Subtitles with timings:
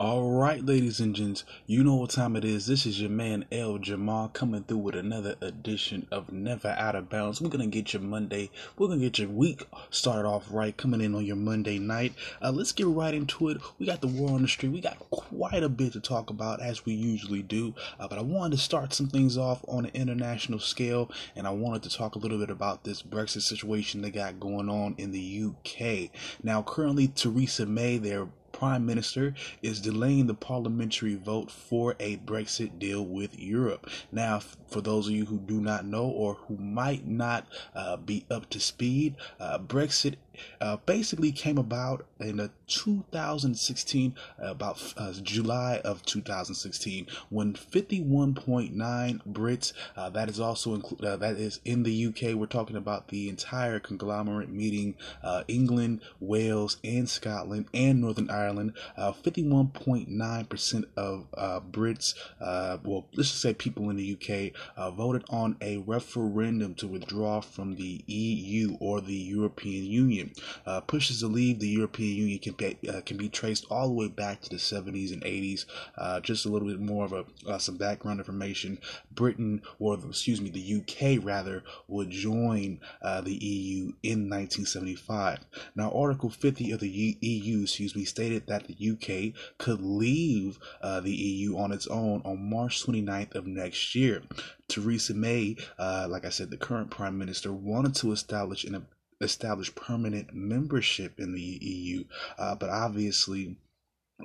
[0.00, 2.66] All right, ladies and gents, you know what time it is.
[2.66, 7.10] This is your man El Jamal coming through with another edition of Never Out of
[7.10, 7.38] Bounds.
[7.38, 11.14] We're gonna get your Monday, we're gonna get your week started off right, coming in
[11.14, 12.14] on your Monday night.
[12.40, 13.58] Uh, let's get right into it.
[13.78, 14.72] We got the war on the street.
[14.72, 18.22] We got quite a bit to talk about as we usually do, uh, but I
[18.22, 22.14] wanted to start some things off on an international scale, and I wanted to talk
[22.14, 26.08] a little bit about this Brexit situation they got going on in the UK.
[26.42, 32.78] Now, currently, Theresa May, their Prime Minister is delaying the parliamentary vote for a Brexit
[32.78, 33.88] deal with Europe.
[34.12, 38.24] Now, for those of you who do not know or who might not uh, be
[38.30, 40.14] up to speed, uh, Brexit
[40.60, 49.72] uh, basically came about in a 2016, about uh, July of 2016, when 51.9 Brits,
[49.96, 52.34] uh, that is also include uh, that is in the UK.
[52.34, 58.74] We're talking about the entire conglomerate, meeting uh, England, Wales, and Scotland and Northern Ireland.
[58.98, 65.78] 51.9% uh, of Brits, well, let's just say people in the UK, voted on a
[65.78, 70.29] referendum to withdraw from the EU or the European Union
[70.66, 73.94] uh, pushes to leave the European Union can be, uh, can be traced all the
[73.94, 75.66] way back to the 70s and 80s.
[75.96, 78.78] Uh, just a little bit more of a uh, some background information.
[79.12, 85.40] Britain, or excuse me, the UK rather, would join uh, the EU in 1975.
[85.74, 91.00] Now, Article 50 of the EU, excuse me, stated that the UK could leave uh,
[91.00, 94.22] the EU on its own on March 29th of next year.
[94.68, 98.74] Theresa May, like I said, the current prime minister, wanted to establish an
[99.20, 102.04] establish permanent membership in the EU.
[102.38, 103.56] Uh, but obviously,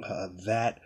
[0.04, 0.80] uh, that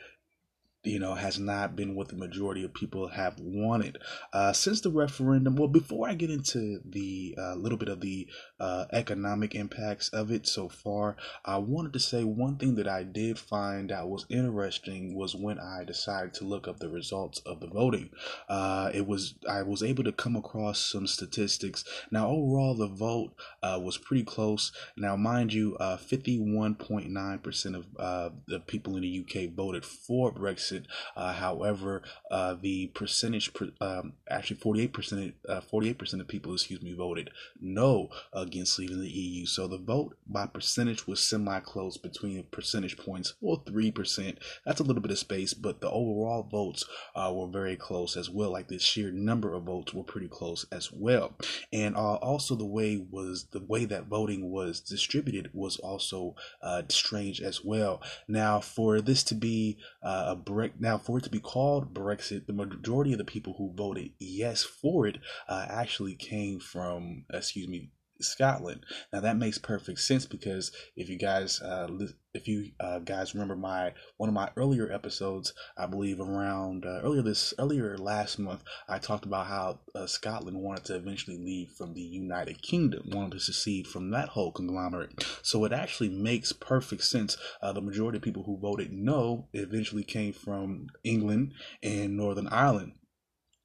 [0.84, 3.98] you know, has not been what the majority of people have wanted.
[4.32, 8.28] Uh, since the referendum, well, before I get into the uh, little bit of the
[8.62, 13.04] uh, economic impacts of it so far, I wanted to say one thing that I
[13.04, 17.60] did find that was interesting was when I decided to look up the results of
[17.60, 18.12] the voting.
[18.48, 21.84] Uh, it was I was able to come across some statistics.
[22.10, 24.72] Now, overall, the vote uh, was pretty close.
[24.96, 30.86] Now, mind you, 51.9% uh, of the people in the UK voted for Brexit Brexit.
[31.16, 37.30] Uh, however, uh, the percentage, um, actually 48%, uh, 48% of people, excuse me, voted
[37.60, 39.46] no against leaving the EU.
[39.46, 44.38] So the vote by percentage was semi-close between percentage points or 3%.
[44.66, 48.30] That's a little bit of space, but the overall votes uh, were very close as
[48.30, 48.52] well.
[48.52, 51.36] Like the sheer number of votes were pretty close as well.
[51.74, 56.84] And uh, also the way was the way that voting was distributed was also uh,
[56.90, 58.02] strange as well.
[58.28, 60.36] Now, for this to be a
[60.80, 64.64] now for it to be called Brexit, the majority of the people who voted yes
[64.64, 67.92] for it uh, actually came from, excuse me,
[68.22, 68.86] Scotland.
[69.12, 71.88] Now that makes perfect sense because if you guys, uh,
[72.34, 77.02] if you uh, guys remember my one of my earlier episodes, I believe around uh,
[77.04, 81.72] earlier this earlier last month, I talked about how uh, Scotland wanted to eventually leave
[81.72, 85.24] from the United Kingdom, wanted to secede from that whole conglomerate.
[85.42, 87.38] So it actually makes perfect sense.
[87.62, 92.94] Uh, the majority of people who voted no eventually came from England and Northern Ireland.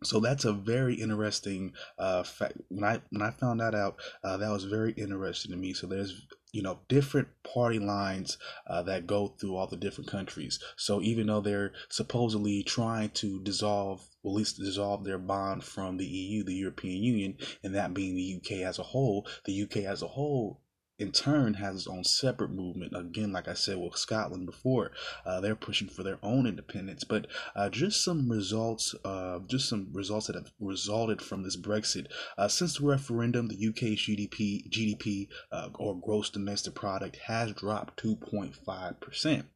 [0.04, 2.58] So that's a very interesting uh, fact.
[2.68, 5.72] When I when I found that out, uh, that was very interesting to me.
[5.72, 10.58] So there's you know different party lines uh, that go through all the different countries.
[10.76, 16.06] So even though they're supposedly trying to dissolve, at least dissolve their bond from the
[16.06, 20.02] EU, the European Union, and that being the UK as a whole, the UK as
[20.02, 20.60] a whole
[20.98, 22.92] in turn has its own separate movement.
[22.94, 24.92] Again, like I said with Scotland before,
[25.26, 27.04] uh, they're pushing for their own independence.
[27.04, 32.06] But uh, just some results, uh, just some results that have resulted from this Brexit.
[32.38, 38.02] Uh, since the referendum, the UK's GDP, GDP uh, or gross domestic product has dropped
[38.02, 39.46] 2.5 percent.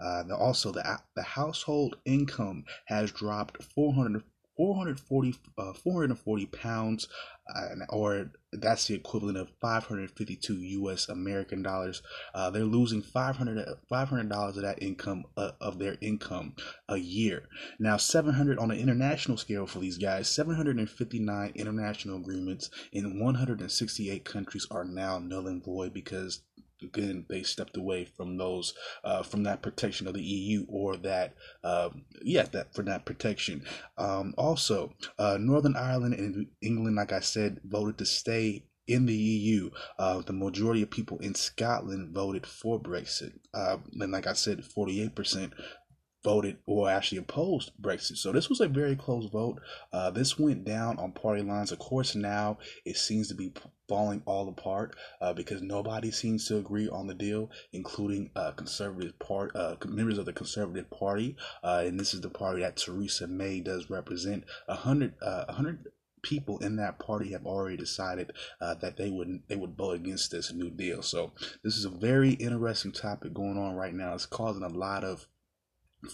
[0.00, 4.22] Uh, also, the the household income has dropped 400.
[4.56, 5.38] 440,
[5.84, 7.06] 440 pounds
[7.54, 12.02] uh, or that's the equivalent of 552 US American dollars.
[12.34, 16.54] Uh, they're losing 500 dollars of that income uh, of their income
[16.88, 17.44] a year.
[17.78, 24.66] Now 700 on an international scale for these guys, 759 international agreements in 168 countries
[24.70, 26.42] are now null and void because
[26.82, 31.34] again they stepped away from those uh, from that protection of the EU or that
[31.64, 31.90] uh,
[32.22, 33.64] yeah that for that protection.
[33.96, 39.14] Um, also, uh, Northern Ireland and England, like I said, voted to stay in the
[39.14, 39.70] EU.
[39.98, 44.64] Uh, the majority of people in Scotland voted for Brexit, uh, and like I said,
[44.64, 45.52] forty eight percent
[46.24, 48.16] voted or actually opposed Brexit.
[48.16, 49.60] So this was a very close vote.
[49.92, 51.72] Uh, this went down on party lines.
[51.72, 53.52] Of course, now it seems to be
[53.88, 59.18] falling all apart uh, because nobody seems to agree on the deal, including uh, conservative
[59.18, 63.26] part uh, members of the Conservative Party, uh, and this is the party that Theresa
[63.26, 64.44] May does represent.
[64.68, 65.86] A hundred, uh, a hundred
[66.22, 70.30] people in that party have already decided uh, that they would they would vote against
[70.30, 71.02] this new deal.
[71.02, 71.32] So
[71.62, 74.14] this is a very interesting topic going on right now.
[74.14, 75.26] It's causing a lot of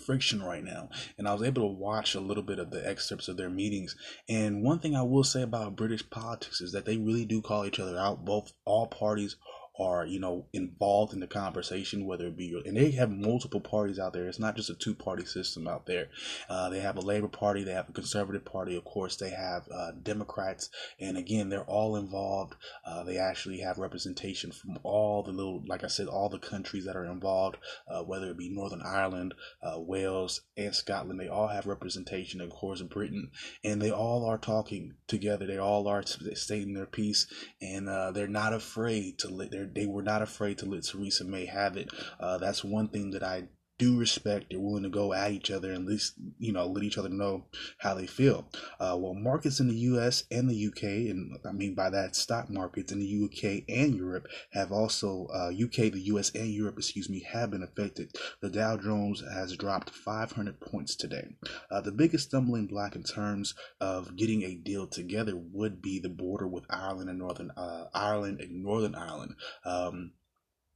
[0.06, 0.88] friction right now
[1.18, 3.94] and i was able to watch a little bit of the excerpts of their meetings.
[4.28, 7.66] And one thing i will say about british politics is that they really do call
[7.66, 9.36] each other out both all parties
[9.78, 13.98] are you know involved in the conversation whether it be and they have multiple parties
[13.98, 14.28] out there.
[14.28, 16.08] It's not just a two party system out there.
[16.48, 19.66] Uh, they have a labor party they have a conservative party of course they have
[19.74, 22.54] uh, democrats and again they're all involved.
[22.86, 26.84] Uh, they actually have representation from all the little like i said all the countries
[26.84, 27.56] that are involved
[27.88, 32.50] uh, whether it be northern ireland uh, wales and scotland they all have representation of
[32.50, 33.30] course in britain
[33.62, 35.46] and they all are talking together.
[35.46, 37.26] They all are stating their piece
[37.60, 41.24] and uh, they're not afraid to let their they were not afraid to let Theresa
[41.24, 41.90] May have it.
[42.20, 43.44] Uh, that's one thing that I
[43.78, 44.46] do respect.
[44.50, 47.08] They're willing to go at each other and at least, you know, let each other
[47.08, 47.46] know
[47.78, 48.48] how they feel.
[48.78, 52.50] Uh, well, markets in the US and the UK, and I mean by that, stock
[52.50, 57.08] markets in the UK and Europe have also, uh, UK, the US, and Europe, excuse
[57.08, 58.14] me, have been affected.
[58.40, 61.36] The Dow Jones has dropped 500 points today.
[61.70, 66.08] Uh, the biggest stumbling block in terms of getting a deal together would be the
[66.08, 69.34] border with Ireland and Northern uh, Ireland and Northern Ireland.
[69.64, 70.12] Um,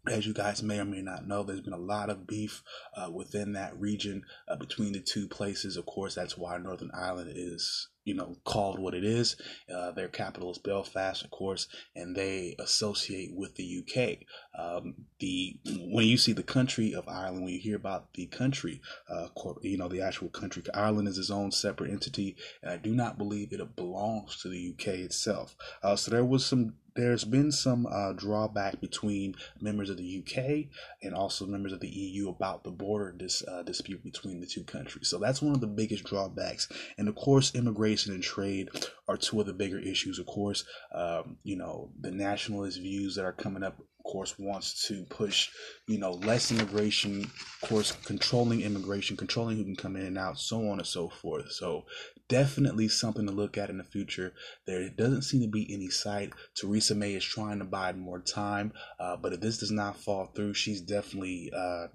[0.07, 2.63] as you guys may or may not know, there's been a lot of beef
[2.97, 5.77] uh, within that region uh, between the two places.
[5.77, 9.37] Of course, that's why Northern Ireland is you know called what it is.
[9.73, 14.27] Uh, their capital is Belfast, of course, and they associate with the UK.
[14.59, 15.59] Um, the
[15.91, 18.81] when you see the country of Ireland, when you hear about the country,
[19.11, 19.29] uh,
[19.61, 23.19] you know the actual country, Ireland is its own separate entity, and I do not
[23.19, 25.55] believe it belongs to the UK itself.
[25.83, 30.67] Uh, so there was some there's been some uh, drawback between members of the UK
[31.01, 34.65] and also members of the EU about the border dis, uh, dispute between the two
[34.65, 35.09] countries.
[35.09, 36.69] So that's one of the biggest drawbacks.
[36.99, 38.71] And of course, immigration and trade
[39.07, 40.19] are two of the bigger issues.
[40.19, 43.79] Of course, um, you know the nationalist views that are coming up.
[43.99, 45.51] Of course, wants to push,
[45.87, 47.25] you know, less immigration.
[47.25, 51.09] Of course, controlling immigration, controlling who can come in and out, so on and so
[51.09, 51.53] forth.
[51.53, 51.85] So,
[52.29, 54.33] definitely something to look at in the future.
[54.67, 56.33] There doesn't seem to be any sight.
[56.55, 60.27] Theresa May is trying to buy more time, uh, but if this does not fall
[60.27, 61.89] through, she's definitely uh,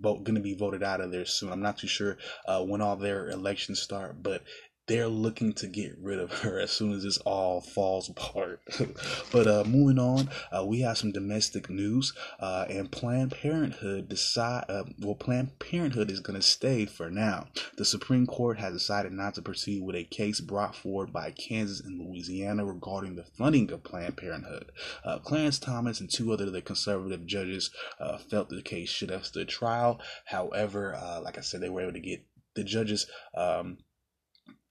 [0.00, 1.52] going to be voted out of there soon.
[1.52, 2.16] I'm not too sure
[2.46, 4.42] uh, when all their elections start, but
[4.88, 8.60] they're looking to get rid of her as soon as this all falls apart.
[9.32, 14.64] but uh, moving on, uh, we have some domestic news, uh, and Planned Parenthood decide.
[14.68, 17.46] Uh, well, Planned Parenthood is going to stay for now.
[17.76, 21.80] The Supreme Court has decided not to proceed with a case brought forward by Kansas
[21.80, 24.72] and Louisiana regarding the funding of Planned Parenthood.
[25.04, 27.70] Uh, Clarence Thomas and two other the conservative judges
[28.00, 30.00] uh, felt the case should have stood trial.
[30.26, 32.24] However, like I said, they were able to get
[32.54, 33.06] the judges.
[33.34, 33.78] Um,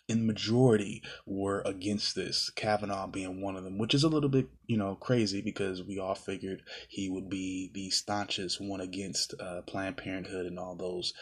[0.07, 4.50] in majority were against this, Kavanaugh being one of them, which is a little bit,
[4.65, 9.62] you know, crazy because we all figured he would be the staunchest one against uh,
[9.62, 11.13] Planned Parenthood and all those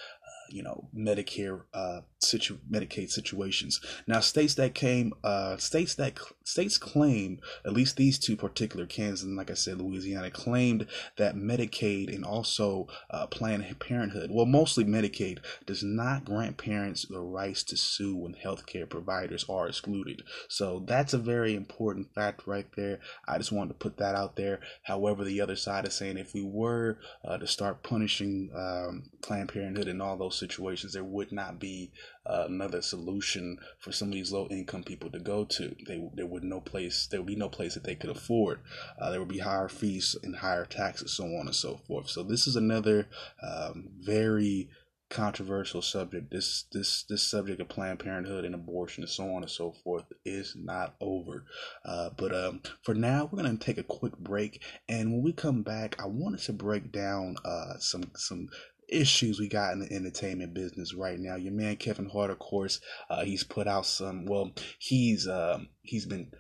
[0.52, 3.80] you know Medicare uh situ Medicaid situations.
[4.08, 9.24] Now states that came uh states that states claim at least these two particular Kansas
[9.24, 10.88] and like I said Louisiana claimed
[11.18, 17.20] that Medicaid and also uh, Planned Parenthood, well mostly Medicaid, does not grant parents the
[17.20, 20.24] rights to sue when healthcare providers are excluded.
[20.48, 23.00] So that's a very important fact right there.
[23.28, 24.60] I just wanted to put that out there.
[24.84, 29.50] However, the other side is saying if we were uh, to start punishing um, Planned
[29.50, 31.92] Parenthood in all those situations, there would not be
[32.26, 35.76] uh, another solution for some of these low income people to go to.
[35.88, 38.60] They, there would no place, there would be no place that they could afford.
[39.00, 42.10] Uh, there would be higher fees and higher taxes, so on and so forth.
[42.10, 43.08] So this is another
[43.42, 44.70] um, very
[45.10, 46.32] controversial subject.
[46.32, 50.06] This this this subject of Planned Parenthood and abortion and so on and so forth
[50.24, 51.46] is not over.
[51.84, 55.64] Uh, but um, for now, we're gonna take a quick break, and when we come
[55.64, 58.50] back, I wanted to break down uh, some some
[58.92, 61.36] issues we got in the entertainment business right now.
[61.36, 62.80] Your man Kevin Hart, of course,
[63.10, 64.26] uh, he's put out some.
[64.26, 66.32] Well, he's um, he's been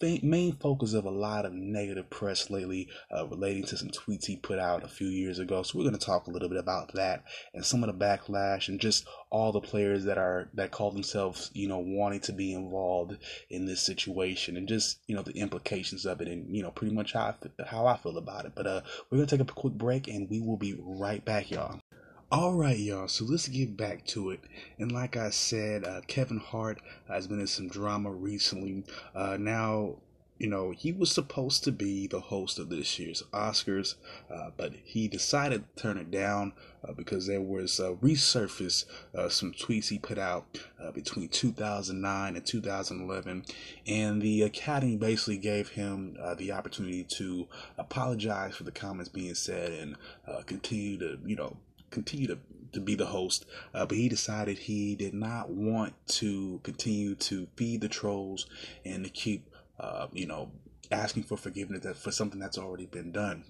[0.00, 4.26] the main focus of a lot of negative press lately uh, relating to some tweets
[4.26, 5.62] he put out a few years ago.
[5.62, 8.68] So we're going to talk a little bit about that and some of the backlash
[8.68, 12.54] and just all the players that are that call themselves you know wanting to be
[12.54, 13.18] involved
[13.50, 16.94] in this situation and just you know the implications of it and you know pretty
[16.94, 18.52] much how I, how I feel about it.
[18.54, 21.50] But uh, we're going to take a quick break and we will be right back,
[21.50, 21.80] y'all.
[22.30, 23.08] All right, y'all.
[23.08, 24.40] So let's get back to it.
[24.78, 28.84] And like I said, uh, Kevin Hart has been in some drama recently.
[29.14, 29.96] Uh, now,
[30.36, 33.94] you know, he was supposed to be the host of this year's Oscars,
[34.30, 36.52] uh, but he decided to turn it down
[36.86, 38.84] uh, because there was uh, resurfaced
[39.16, 43.42] uh, some tweets he put out uh, between 2009 and 2011,
[43.86, 49.34] and the Academy basically gave him uh, the opportunity to apologize for the comments being
[49.34, 49.96] said and
[50.46, 51.56] continue to, you know,
[51.90, 52.38] continue to
[52.72, 57.48] to be the host, uh, but he decided he did not want to continue to
[57.56, 58.46] feed the trolls
[58.84, 59.48] and to keep,
[59.80, 60.50] uh, you know,
[60.90, 63.44] asking for forgiveness for something that's already been done.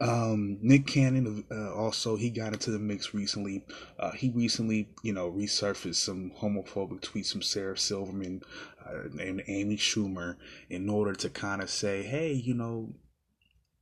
[0.00, 3.64] Um, Nick Cannon uh, also he got into the mix recently.
[3.98, 8.42] Uh, he recently, you know, resurfaced some homophobic tweets from Sarah Silverman
[8.84, 10.36] uh, and Amy Schumer
[10.68, 12.92] in order to kind of say, hey, you know,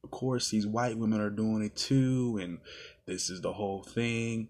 [0.05, 2.59] of course these white women are doing it too, and
[3.07, 4.49] this is the whole thing.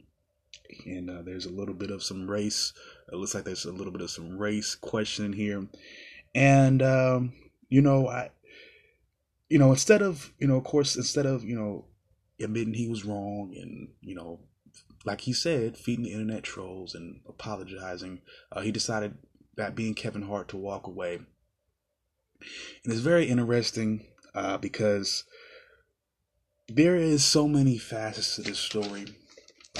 [0.86, 2.72] And uh, there's a little bit of some race.
[3.12, 5.66] It looks like there's a little bit of some race question here.
[6.34, 7.32] And, um,
[7.68, 8.30] you know, I,
[9.48, 11.86] you know, instead of, you know, of course, instead of, you know,
[12.40, 14.40] admitting he was wrong and, you know,
[15.04, 19.16] like he said, feeding the internet trolls and apologizing, uh, he decided
[19.56, 21.16] that being Kevin Hart to walk away.
[22.84, 25.24] And it's very interesting uh, because
[26.68, 29.06] there is so many facets to this story.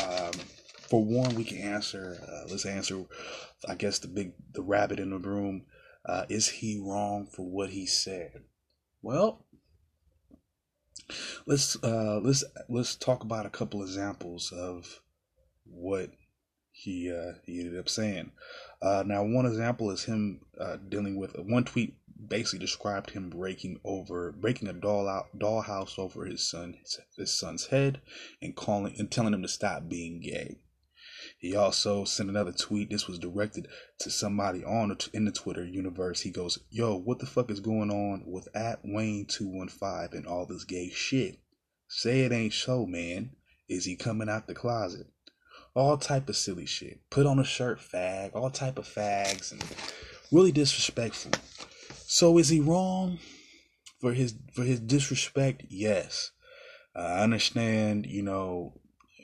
[0.02, 0.32] Um,
[0.88, 2.18] for one, we can answer.
[2.22, 3.04] Uh, let's answer.
[3.68, 5.66] I guess the big, the rabbit in the room.
[6.04, 8.42] Uh, is he wrong for what he said?
[9.02, 9.46] Well,
[11.46, 15.00] let's uh, let's let's talk about a couple examples of
[15.64, 16.10] what
[16.72, 18.32] he uh, he ended up saying.
[18.80, 21.96] Uh, now, one example is him uh, dealing with one tweet
[22.28, 26.76] basically described him breaking over breaking a doll out dollhouse over his son
[27.16, 28.00] his, son's head
[28.40, 30.58] and calling and telling him to stop being gay.
[31.38, 32.90] He also sent another tweet.
[32.90, 33.66] This was directed
[34.00, 36.20] to somebody on in the Twitter universe.
[36.20, 40.12] He goes, "Yo, what the fuck is going on with at Wayne two one five
[40.12, 41.38] and all this gay shit?
[41.88, 43.36] Say it ain't so, man.
[43.68, 45.06] Is he coming out the closet?
[45.74, 47.00] All type of silly shit.
[47.10, 48.34] Put on a shirt, fag.
[48.34, 49.64] All type of fags and
[50.30, 51.32] really disrespectful.
[52.12, 53.20] So is he wrong
[53.98, 55.62] for his for his disrespect?
[55.70, 56.32] Yes,
[56.94, 58.04] I understand.
[58.04, 58.74] You know,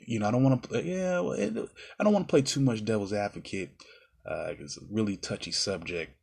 [0.07, 0.83] you know, I don't want to.
[0.83, 1.69] Yeah, it,
[1.99, 3.75] I don't want to play too much devil's advocate.
[4.25, 6.17] Uh, it's a really touchy subject.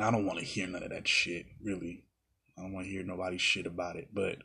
[0.00, 1.46] I don't want to hear none of that shit.
[1.62, 2.02] Really,
[2.58, 4.08] I don't want to hear nobody's shit about it.
[4.12, 4.38] But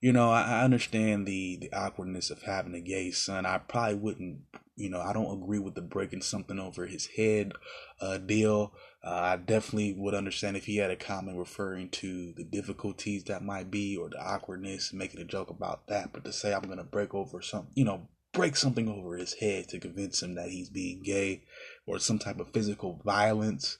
[0.00, 3.44] you know, I, I understand the the awkwardness of having a gay son.
[3.44, 4.42] I probably wouldn't.
[4.76, 7.54] You know, I don't agree with the breaking something over his head
[8.00, 8.72] uh, deal.
[9.04, 13.42] Uh, I definitely would understand if he had a comment referring to the difficulties that
[13.42, 16.12] might be or the awkwardness, making a joke about that.
[16.12, 19.68] But to say I'm gonna break over some, you know, break something over his head
[19.68, 21.42] to convince him that he's being gay
[21.86, 23.78] or some type of physical violence,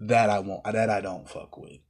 [0.00, 0.64] that I won't.
[0.64, 1.80] That I don't fuck with.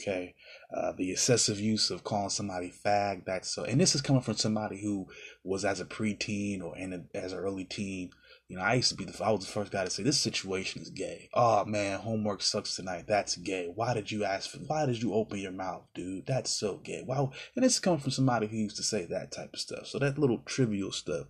[0.00, 0.34] Okay,
[0.74, 3.24] uh, the excessive use of calling somebody fag.
[3.26, 5.06] That's so, and this is coming from somebody who
[5.44, 8.10] was as a preteen or in a, as an early teen
[8.52, 10.20] you know, I used to be the I was the first guy to say this
[10.20, 11.30] situation is gay.
[11.32, 13.06] Oh man, homework sucks tonight.
[13.08, 13.72] That's gay.
[13.74, 14.58] Why did you ask for?
[14.58, 16.26] Why did you open your mouth, dude?
[16.26, 17.02] That's so gay.
[17.02, 19.86] Wow, and this coming from somebody who used to say that type of stuff.
[19.86, 21.28] So that little trivial stuff,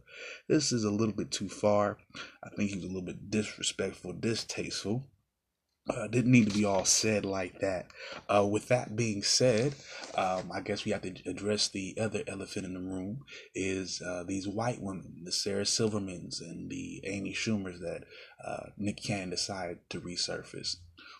[0.48, 1.96] this is a little bit too far.
[2.42, 5.06] I think he's a little bit disrespectful, distasteful.
[5.88, 7.86] Uh, didn't need to be all said like that.
[8.28, 9.74] Uh, with that being said,
[10.14, 14.22] um, I guess we have to address the other elephant in the room is uh,
[14.22, 18.04] these white women, the Sarah Silvermans and the Amy Schumers that
[18.44, 20.76] uh, Nick Cannon decided to resurface.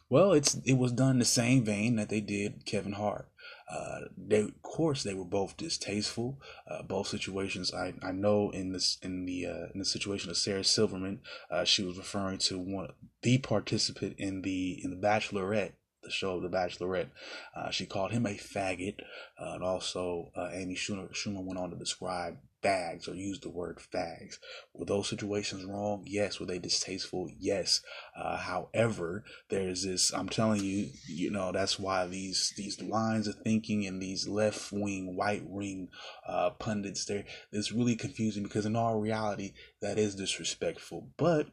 [0.09, 3.28] Well, it's it was done the same vein that they did Kevin Hart.
[3.73, 6.38] Uh, they, of course, they were both distasteful.
[6.71, 10.37] Uh, both situations, I, I know in this in the uh, in the situation of
[10.37, 12.88] Sarah Silverman, uh, she was referring to one
[13.23, 17.09] the participant in the in the Bachelorette, the show of the Bachelorette.
[17.57, 18.97] Uh, she called him a faggot,
[19.41, 23.78] uh, and also Amy Schumer, Schumer went on to describe fags or use the word
[23.92, 24.37] fags.
[24.75, 26.04] Were those situations wrong?
[26.07, 26.38] Yes.
[26.38, 27.28] Were they distasteful?
[27.38, 27.83] Yes.
[28.16, 33.37] Uh, however, there's this, I'm telling you, you know, that's why these, these lines of
[33.45, 35.88] thinking and these left wing, white wing,
[36.26, 41.09] uh, pundits, they're, it's really confusing because in all reality, that is disrespectful.
[41.16, 41.49] But,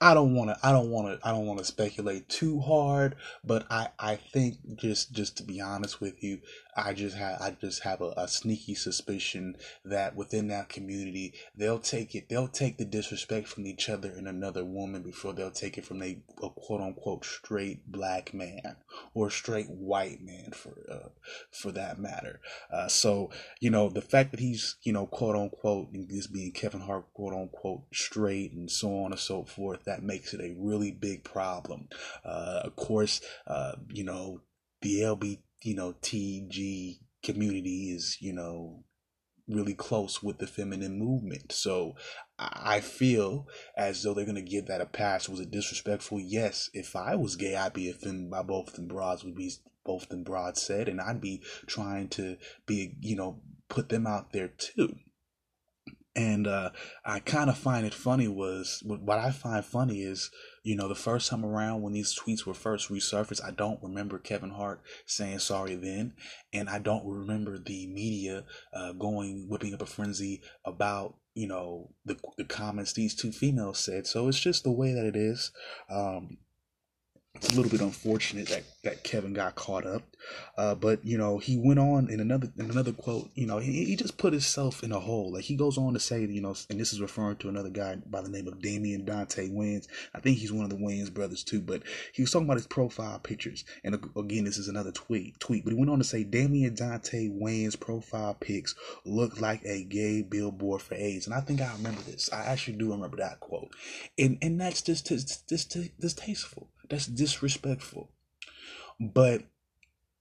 [0.00, 3.16] I don't want to I don't want to I don't want to speculate too hard,
[3.42, 6.38] but I I think just just to be honest with you,
[6.78, 11.78] I just have I just have a, a, sneaky suspicion that within that community they'll
[11.78, 15.76] take it they'll take the disrespect from each other and another woman before they'll take
[15.76, 18.76] it from a, a quote unquote straight black man
[19.14, 21.08] or straight white man for uh,
[21.50, 22.40] for that matter.
[22.72, 23.30] Uh, so
[23.60, 27.34] you know the fact that he's you know quote unquote this being Kevin Hart quote
[27.34, 31.88] unquote straight and so on and so forth that makes it a really big problem.
[32.24, 34.42] Uh, of course, uh, you know
[34.80, 38.84] the LB you know, TG community is, you know,
[39.48, 41.52] really close with the feminine movement.
[41.52, 41.96] So
[42.38, 45.28] I feel as though they're gonna give that a pass.
[45.28, 46.20] Was it disrespectful?
[46.20, 46.70] Yes.
[46.74, 49.52] If I was gay, I'd be offended by both them broads would be
[49.84, 52.36] both them broads said, and I'd be trying to
[52.66, 54.96] be, you know, put them out there too.
[56.18, 56.70] And uh,
[57.04, 60.30] I kind of find it funny was what I find funny is
[60.68, 64.18] you know, the first time around when these tweets were first resurfaced, I don't remember
[64.18, 66.12] Kevin Hart saying sorry then,
[66.52, 68.44] and I don't remember the media
[68.74, 73.78] uh, going whipping up a frenzy about you know the the comments these two females
[73.78, 74.06] said.
[74.06, 75.52] So it's just the way that it is.
[75.88, 76.36] Um,
[77.38, 80.02] it's a little bit unfortunate that, that Kevin got caught up.
[80.56, 83.84] Uh, but you know, he went on in another in another quote, you know, he,
[83.84, 85.32] he just put himself in a hole.
[85.32, 87.96] Like he goes on to say, you know, and this is referring to another guy
[88.06, 89.86] by the name of Damien Dante Wayans.
[90.14, 92.66] I think he's one of the Wayans brothers too, but he was talking about his
[92.66, 93.64] profile pictures.
[93.84, 97.28] And again, this is another tweet tweet, but he went on to say Damien Dante
[97.28, 101.26] Wayans profile pics look like a gay billboard for AIDS.
[101.26, 102.32] And I think I remember this.
[102.32, 103.70] I actually do remember that quote.
[104.18, 106.66] And and that's just just just distasteful.
[106.88, 108.10] That's disrespectful.
[109.00, 109.42] But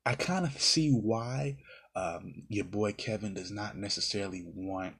[0.06, 1.58] I kind of see why
[1.96, 4.96] um, your boy Kevin does not necessarily want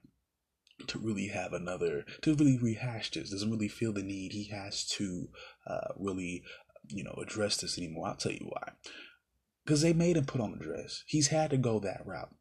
[0.88, 3.30] to really have another to really rehash this.
[3.30, 4.34] Doesn't really feel the need.
[4.34, 5.30] He has to
[5.66, 6.44] uh, really,
[6.88, 8.08] you know, address this anymore.
[8.08, 8.74] I'll tell you why.
[9.66, 11.04] Because they made him put on a dress.
[11.08, 12.34] He's had to go that route.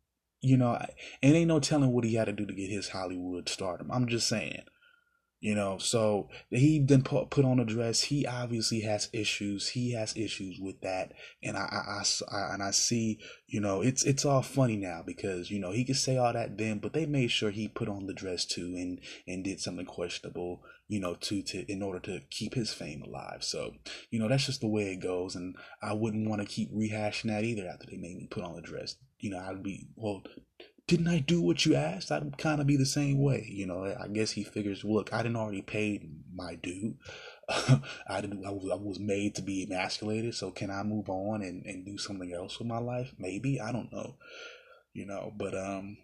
[0.43, 0.79] You know,
[1.23, 3.91] and ain't no telling what he had to do to get his Hollywood stardom.
[3.91, 4.63] I'm just saying.
[5.47, 8.01] You know, so he then put, put on a dress.
[8.03, 9.69] He obviously has issues.
[9.69, 14.03] He has issues with that, and I, I, I, and I see, you know, it's
[14.03, 17.07] it's all funny now because you know he could say all that then, but they
[17.07, 21.15] made sure he put on the dress too and and did something questionable, you know,
[21.15, 23.45] to to in order to keep his fame alive.
[23.45, 23.75] So
[24.11, 27.29] you know that's just the way it goes, and I wouldn't want to keep rehashing
[27.29, 28.97] that either after they made me put on the dress.
[29.21, 30.25] You know, I'd be well
[30.87, 32.13] didn't I do what you asked?
[32.13, 33.49] I'd kind of be the same way.
[33.51, 36.95] You know, I guess he figures, look, I didn't already pay my due.
[38.09, 38.45] I didn't.
[38.45, 40.35] I was, I was made to be emasculated.
[40.35, 43.13] So can I move on and, and do something else with my life?
[43.19, 44.17] Maybe I don't know.
[44.93, 45.99] You know, but um,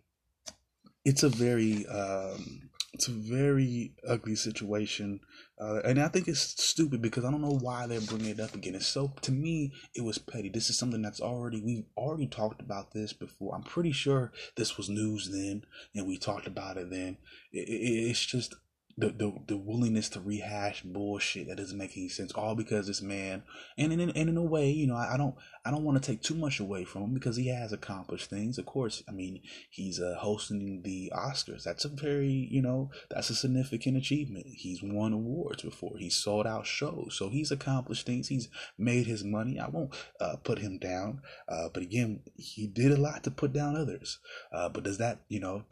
[1.05, 5.21] it's a very um, it's a very ugly situation,
[5.63, 8.55] uh, and I think it's stupid because I don't know why they're bringing it up
[8.55, 8.75] again.
[8.75, 10.49] It's so to me, it was petty.
[10.49, 13.55] This is something that's already we've already talked about this before.
[13.55, 17.19] I'm pretty sure this was news then, and we talked about it then.
[17.53, 18.57] It, it, it's just
[18.99, 23.01] the, the the willingness to rehash bullshit that doesn't make any sense all because this
[23.01, 23.43] man
[23.79, 26.07] and in, and in a way you know I, I don't I don't want to
[26.07, 28.59] take too much away from him because he has accomplished things.
[28.59, 31.63] Of course I mean he's uh, hosting the Oscars.
[31.65, 34.47] That's a very you know that's a significant achievement.
[34.49, 35.97] He's won awards before.
[35.99, 37.17] He's sold out shows.
[37.17, 38.29] So he's accomplished things.
[38.29, 39.59] He's made his money.
[39.59, 43.53] I won't uh, put him down uh, but again he did a lot to put
[43.53, 44.19] down others.
[44.53, 45.65] Uh, but does that you know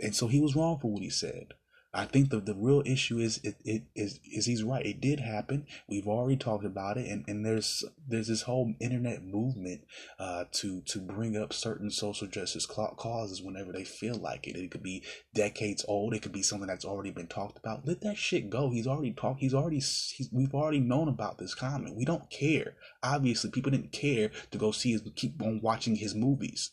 [0.00, 1.54] and so he was wrong for what he said
[1.98, 4.86] I think the, the real issue is it, it is is he's right.
[4.86, 5.66] It did happen.
[5.88, 9.80] We've already talked about it, and, and there's there's this whole internet movement
[10.20, 14.54] uh, to to bring up certain social justice causes whenever they feel like it.
[14.54, 15.02] It could be
[15.34, 16.14] decades old.
[16.14, 17.84] It could be something that's already been talked about.
[17.84, 18.70] Let that shit go.
[18.70, 19.40] He's already talked.
[19.40, 21.96] He's already he's, we've already known about this comment.
[21.96, 22.74] We don't care.
[23.02, 26.70] Obviously, people didn't care to go see his keep on watching his movies.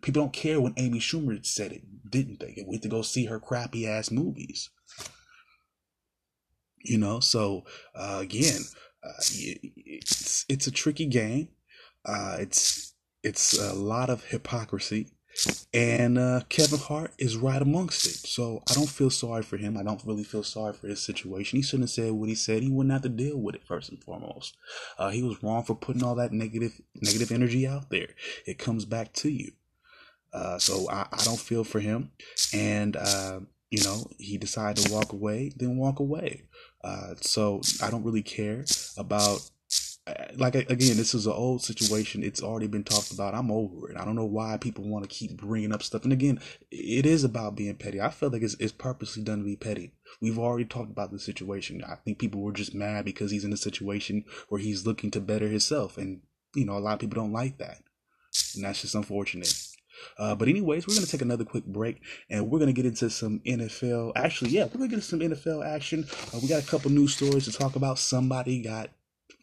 [0.00, 2.64] People don't care when Amy Schumer said it, didn't they?
[2.66, 4.70] We had to go see her crappy ass movies.
[6.82, 8.62] You know, so uh, again,
[9.04, 11.48] uh, it's it's a tricky game.
[12.06, 15.12] Uh, it's it's a lot of hypocrisy,
[15.74, 18.28] and uh, Kevin Hart is right amongst it.
[18.28, 19.76] So I don't feel sorry for him.
[19.76, 21.58] I don't really feel sorry for his situation.
[21.58, 22.62] He shouldn't have said what he said.
[22.62, 24.56] He wouldn't have to deal with it first and foremost.
[24.98, 28.08] Uh, he was wrong for putting all that negative negative energy out there.
[28.46, 29.52] It comes back to you.
[30.32, 32.12] Uh, so I, I don't feel for him.
[32.52, 33.40] And, uh,
[33.70, 36.44] you know, he decided to walk away, then walk away.
[36.82, 38.64] Uh, so I don't really care
[38.96, 39.40] about,
[40.06, 42.22] uh, like, again, this is an old situation.
[42.24, 43.34] It's already been talked about.
[43.34, 43.96] I'm over it.
[43.96, 46.04] I don't know why people want to keep bringing up stuff.
[46.04, 46.40] And again,
[46.70, 48.00] it is about being petty.
[48.00, 49.92] I feel like it's, it's purposely done to be petty.
[50.20, 51.84] We've already talked about the situation.
[51.86, 55.20] I think people were just mad because he's in a situation where he's looking to
[55.20, 55.98] better himself.
[55.98, 56.22] And,
[56.54, 57.78] you know, a lot of people don't like that.
[58.54, 59.52] and that's just unfortunate.
[60.18, 63.40] Uh, but anyways, we're gonna take another quick break, and we're gonna get into some
[63.46, 64.12] NFL.
[64.16, 66.06] Actually, yeah, we're gonna get into some NFL action.
[66.34, 67.98] Uh, we got a couple news stories to talk about.
[67.98, 68.90] Somebody got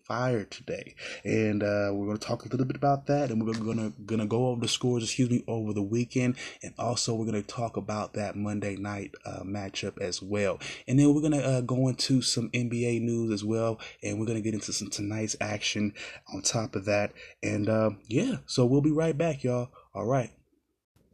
[0.07, 3.93] fired today, and uh, we're to talk a little bit about that, and we're going
[4.19, 7.75] to go over the scores, excuse me, over the weekend, and also we're to talk
[7.75, 12.21] about that Monday night uh, matchup as well, and then we're to uh, go into
[12.21, 15.93] some NBA news as well, and we're to get into some tonight's action
[16.33, 17.11] on top of that,
[17.43, 19.69] and uh, yeah, so we'll be right back, y'all.
[19.93, 20.36] All right.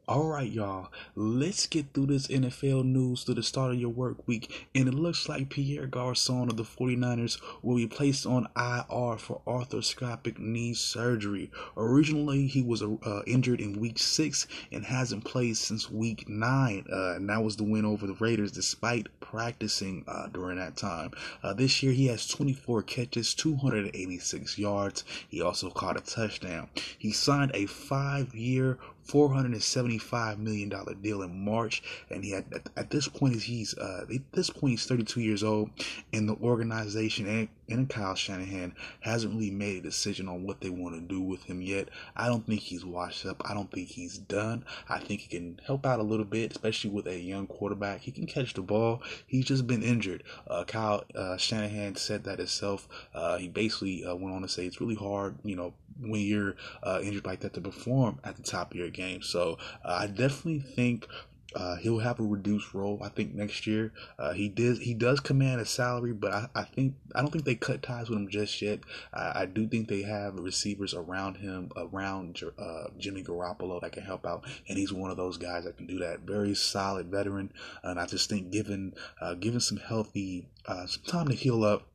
[0.05, 0.89] All right, y'all.
[1.15, 4.67] Let's get through this NFL news to the start of your work week.
[4.75, 9.39] And it looks like Pierre Garcon of the 49ers will be placed on IR for
[9.47, 11.49] arthroscopic knee surgery.
[11.77, 16.83] Originally, he was uh, injured in week six and hasn't played since week nine.
[16.91, 21.11] Uh, and that was the win over the Raiders despite practicing uh, during that time.
[21.41, 25.05] Uh, this year, he has 24 catches, 286 yards.
[25.29, 26.67] He also caught a touchdown.
[26.97, 31.83] He signed a five year, $475 million deal in March.
[32.09, 35.43] And he had, at, at this point, he's, uh, at this point, he's 32 years
[35.43, 35.69] old.
[36.11, 40.69] And the organization and, and Kyle Shanahan hasn't really made a decision on what they
[40.69, 41.89] want to do with him yet.
[42.15, 43.41] I don't think he's washed up.
[43.49, 44.65] I don't think he's done.
[44.89, 48.01] I think he can help out a little bit, especially with a young quarterback.
[48.01, 49.01] He can catch the ball.
[49.27, 50.23] He's just been injured.
[50.47, 52.87] Uh, Kyle uh, Shanahan said that himself.
[53.13, 56.55] Uh, he basically uh, went on to say it's really hard, you know, when you're
[56.81, 59.21] uh, injured like that to perform at the top of your game.
[59.21, 61.07] So uh, I definitely think
[61.55, 62.99] uh, he'll have a reduced role.
[63.03, 66.63] I think next year uh, he did he does command a salary, but I, I
[66.63, 68.79] think I don't think they cut ties with him just yet.
[69.13, 74.03] I, I do think they have receivers around him, around uh, Jimmy Garoppolo that can
[74.03, 76.21] help out, and he's one of those guys that can do that.
[76.21, 77.51] Very solid veteran,
[77.83, 81.87] and I just think given uh, given some healthy uh, some time to heal up,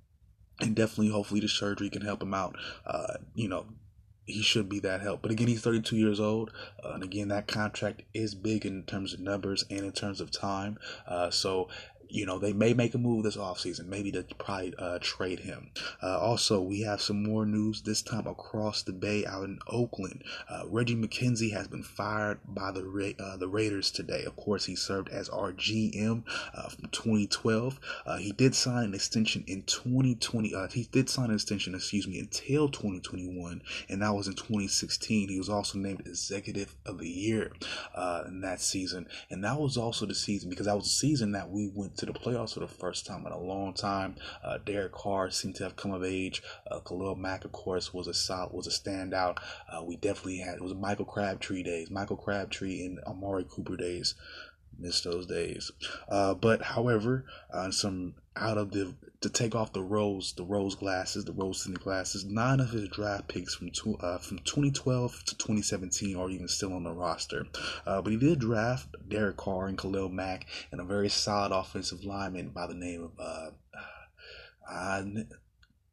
[0.60, 2.56] and definitely hopefully the surgery can help him out.
[2.86, 3.66] Uh, you know
[4.28, 5.22] he should be that help.
[5.22, 6.52] But again, he's 32 years old,
[6.84, 10.30] uh, and again, that contract is big in terms of numbers and in terms of
[10.30, 10.78] time.
[11.06, 11.68] Uh, so
[12.10, 15.70] you know, they may make a move this offseason, maybe to probably uh, trade him.
[16.02, 20.24] Uh, also, we have some more news this time across the bay out in Oakland.
[20.48, 24.24] Uh, Reggie McKenzie has been fired by the Ra- uh, the Raiders today.
[24.24, 27.80] Of course, he served as our GM uh, from 2012.
[28.06, 30.54] Uh, he did sign an extension in 2020.
[30.72, 35.28] he did sign an extension, excuse me, until 2021, and that was in 2016.
[35.28, 37.52] He was also named Executive of the Year
[38.26, 41.50] in that season, and that was also the season because that was the season that
[41.50, 44.16] we went to the playoffs for the first time in a long time.
[44.42, 46.42] Uh, Derek Carr seemed to have come of age.
[46.70, 49.38] Uh, Khalil Mack, of course, was a solid, was a standout.
[49.70, 54.14] Uh, we definitely had it was Michael Crabtree days, Michael Crabtree and Amari Cooper days.
[54.80, 55.72] Missed those days.
[56.08, 60.74] Uh, but however, uh, some out of the to take off the rose the rose
[60.74, 62.24] glasses, the rose tinted glasses.
[62.24, 66.72] Nine of his draft picks from two, uh, from 2012 to 2017 are even still
[66.72, 67.46] on the roster.
[67.86, 72.04] Uh, but he did draft Derek Carr and Khalil Mack and a very solid offensive
[72.04, 73.50] lineman by the name of uh,
[74.70, 75.04] I,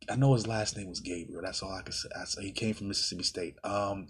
[0.10, 1.42] I know his last name was Gabriel.
[1.44, 2.42] That's all I can say.
[2.42, 3.56] he came from Mississippi State.
[3.64, 4.08] Um,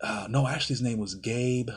[0.00, 1.70] uh, no, actually his name was Gabe.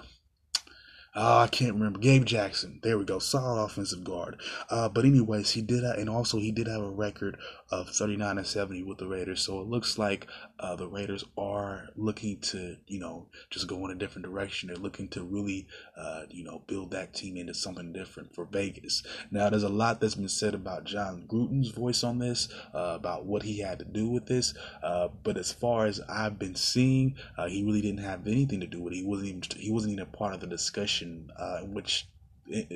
[1.15, 1.99] Uh, I can't remember.
[1.99, 2.79] Gabe Jackson.
[2.83, 3.19] There we go.
[3.19, 4.41] Solid offensive guard.
[4.69, 7.37] Uh, but anyways, he did, and also he did have a record
[7.71, 9.41] of 39 and 70 with the Raiders.
[9.41, 10.27] So it looks like
[10.59, 14.67] uh, the Raiders are looking to, you know, just go in a different direction.
[14.67, 19.03] They're looking to really, uh, you know, build that team into something different for Vegas.
[19.31, 23.25] Now, there's a lot that's been said about Jon Gruden's voice on this, uh, about
[23.25, 24.53] what he had to do with this.
[24.83, 28.67] Uh, but as far as I've been seeing, uh, he really didn't have anything to
[28.67, 28.97] do with it.
[28.97, 32.07] He wasn't even he wasn't even a part of the discussion uh, which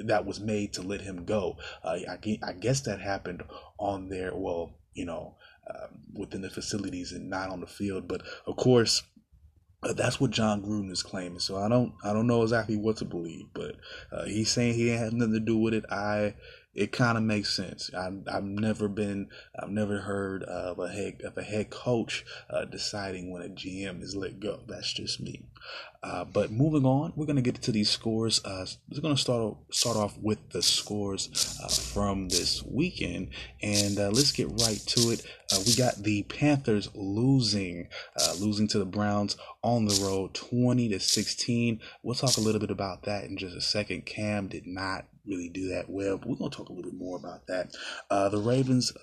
[0.06, 1.58] that was made to let him go.
[1.84, 3.44] Uh, I, I, guess that happened
[3.78, 5.36] on their well, you know,
[5.70, 8.08] uh, within the facilities and not on the field.
[8.08, 9.04] But of course,
[9.84, 11.40] uh, that's what Jon Gruden is claiming.
[11.40, 13.76] So I don't I don't know exactly what to believe, but
[14.12, 15.86] uh, he's saying he had nothing to do with it.
[15.92, 16.36] I
[16.76, 17.90] it kind of makes sense.
[17.94, 19.30] I, I've never been,
[19.60, 24.02] I've never heard of a head of a head coach uh, deciding when a GM
[24.02, 24.62] is let go.
[24.68, 25.46] That's just me.
[26.02, 28.44] Uh, but moving on, we're gonna get to these scores.
[28.46, 33.30] Uh, we're gonna start start off with the scores uh, from this weekend,
[33.62, 35.26] and uh, let's get right to it.
[35.52, 40.88] Uh, we got the Panthers losing, uh, losing to the Browns on the road, twenty
[40.88, 41.82] to sixteen.
[42.02, 44.06] We'll talk a little bit about that in just a second.
[44.06, 47.18] Cam did not really do that well, but we're gonna talk a little bit more
[47.18, 47.76] about that.
[48.10, 48.94] the Ravens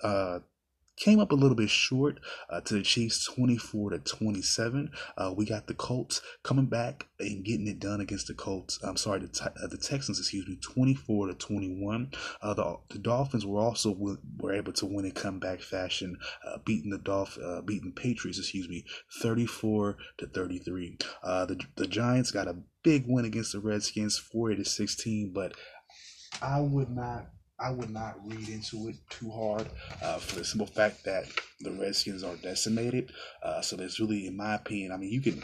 [0.97, 4.91] came up a little bit short uh, to the Chiefs 24 to 27.
[5.17, 8.79] Uh, we got the Colts coming back and getting it done against the Colts.
[8.83, 12.11] I'm sorry, the, uh, the Texans, excuse me, 24 to 21.
[12.41, 16.57] Uh, the, the Dolphins were also w- were able to win in comeback fashion, uh,
[16.65, 18.85] beating the Dolph, uh, beating Patriots, excuse me,
[19.21, 20.97] 34 to 33.
[21.23, 25.53] the the Giants got a big win against the Redskins, 40 to 16, but
[26.41, 27.27] I would not
[27.59, 29.67] I would not read into it too hard
[30.01, 31.25] uh, for the simple fact that
[31.59, 33.11] the Redskins are decimated.
[33.41, 35.41] Uh, so there's really, in my opinion, I mean, you can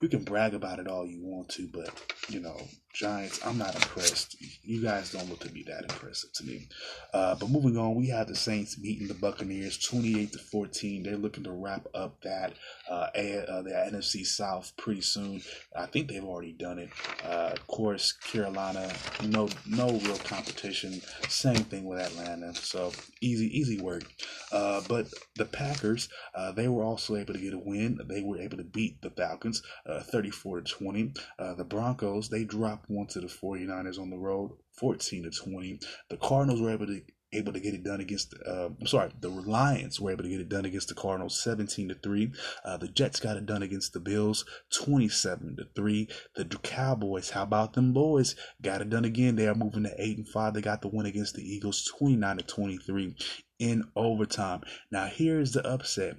[0.00, 1.90] you can brag about it all you want to, but
[2.28, 2.56] you know,
[2.92, 4.36] Giants, I'm not impressed.
[4.64, 6.68] You guys don't look to be that impressive to me.
[7.14, 11.02] Uh, but moving on, we have the Saints meeting the Buccaneers 28 to 14.
[11.02, 12.54] They're looking to wrap up that
[12.90, 15.40] uh, a, uh, the NFC South pretty soon.
[15.76, 16.90] I think they've already done it.
[17.24, 18.92] Uh, of course, Carolina,
[19.24, 21.00] no no real competition.
[21.28, 22.54] Same thing with Atlanta.
[22.54, 24.04] So easy easy work.
[24.52, 28.00] Uh, but the Packers, uh, they were also able to get a win.
[28.08, 31.14] They were able to beat the Falcons uh, 34 to 20.
[31.38, 35.30] Uh, the Broncos, they dropped dropped one to the 49ers on the road, 14 to
[35.30, 35.80] 20.
[36.08, 37.00] The Cardinals were able to
[37.32, 40.40] able to get it done against uh, I'm sorry, the Lions were able to get
[40.40, 42.32] it done against the Cardinals 17 to 3.
[42.64, 46.08] Uh, the Jets got it done against the Bills 27 to 3.
[46.34, 48.34] The Cowboys, how about them boys?
[48.60, 49.36] Got it done again.
[49.36, 50.54] They are moving to 8 and 5.
[50.54, 53.14] They got the win against the Eagles 29 to 23
[53.60, 54.62] in overtime.
[54.90, 56.16] Now here's the upset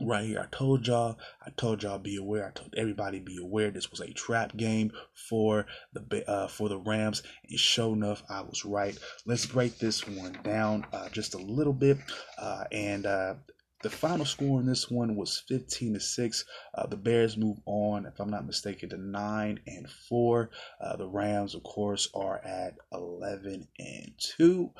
[0.00, 0.40] right here.
[0.40, 2.46] I told y'all, I told y'all be aware.
[2.46, 3.70] I told everybody be aware.
[3.70, 4.92] This was a trap game
[5.28, 8.96] for the uh, for the Rams, and sure enough, I was right.
[9.26, 11.98] Let's break this one down uh, just a little bit,
[12.38, 13.34] uh, and uh,
[13.80, 16.44] the final score in this one was 15 to 6.
[16.74, 20.50] Uh, the Bears move on, if I'm not mistaken, to 9 and 4.
[20.80, 24.70] Uh, the Rams, of course, are at 11 and 2.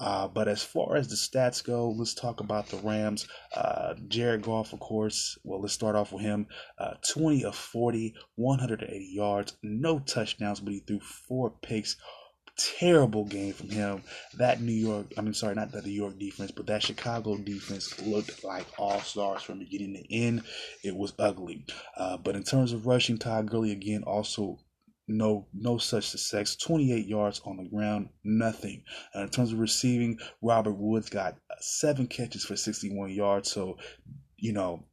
[0.00, 3.26] Uh, but as far as the stats go, let's talk about the Rams.
[3.54, 6.46] Uh, Jared Goff, of course, well, let's start off with him.
[6.78, 11.96] Uh, 20 of 40, 180 yards, no touchdowns, but he threw four picks
[12.58, 14.02] terrible game from him.
[14.34, 18.00] That New York, I mean, sorry, not that New York defense, but that Chicago defense
[18.02, 20.42] looked like all stars from beginning to end.
[20.82, 21.64] It was ugly.
[21.96, 24.58] Uh, but in terms of rushing, Todd Gurley again also
[25.08, 26.56] no no such success.
[26.56, 28.84] 28 yards on the ground nothing.
[29.14, 33.50] Uh, in terms of receiving robert woods got seven catches for 61 yards.
[33.50, 33.78] So
[34.36, 34.84] you know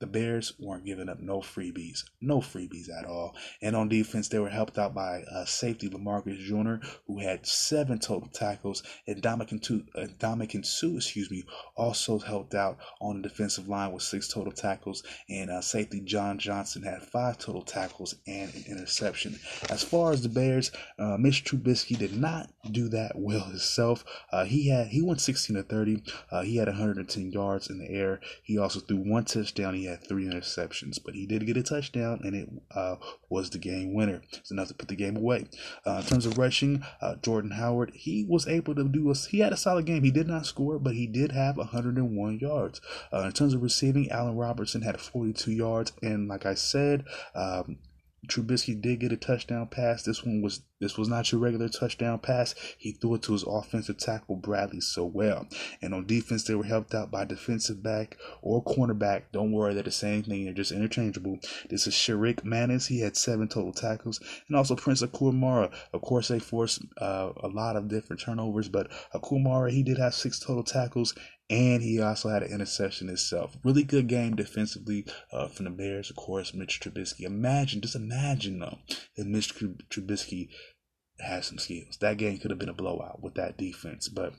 [0.00, 3.36] the Bears weren't giving up no freebies, no freebies at all.
[3.62, 7.98] And on defense, they were helped out by uh, safety Lamarcus Joyner, who had seven
[7.98, 11.44] total tackles, and Ndamukong, uh, Ndamukong Suh, excuse me,
[11.76, 15.02] also helped out on the defensive line with six total tackles.
[15.28, 19.38] And uh, safety John Johnson had five total tackles and an interception.
[19.68, 24.04] As far as the Bears, uh, Mitch Trubisky did not do that well himself.
[24.32, 26.02] Uh, he had he went 16 to 30.
[26.30, 28.20] Uh, he had 110 yards in the air.
[28.42, 29.74] He also threw one touchdown.
[29.74, 32.96] He had three interceptions, but he did get a touchdown, and it uh,
[33.28, 34.22] was the game winner.
[34.32, 35.46] It's enough to put the game away.
[35.86, 39.40] Uh, in terms of rushing, uh, Jordan Howard, he was able to do a, he
[39.40, 40.02] had a solid game.
[40.02, 42.80] He did not score, but he did have 101 yards.
[43.12, 47.78] Uh, in terms of receiving, Allen Robinson had 42 yards, and like I said, um,
[48.26, 50.02] Trubisky did get a touchdown pass.
[50.02, 52.54] This one was this was not your regular touchdown pass.
[52.78, 55.46] He threw it to his offensive tackle Bradley Sowell.
[55.82, 59.24] And on defense, they were helped out by defensive back or cornerback.
[59.32, 60.44] Don't worry, they're the same thing.
[60.44, 61.38] They're just interchangeable.
[61.68, 62.86] This is Sherrick McManis.
[62.86, 65.70] He had seven total tackles, and also Prince Amukamara.
[65.92, 70.14] Of course, they forced uh, a lot of different turnovers, but Amukamara he did have
[70.14, 71.14] six total tackles
[71.50, 73.56] and he also had an interception himself.
[73.64, 76.54] Really good game defensively uh, from the Bears, of course.
[76.54, 77.22] Mitch Trubisky.
[77.22, 78.78] Imagine, just imagine though,
[79.16, 80.48] if Mitch Trubisky
[81.20, 81.96] has some skills.
[82.00, 84.34] That game could have been a blowout with that defense, but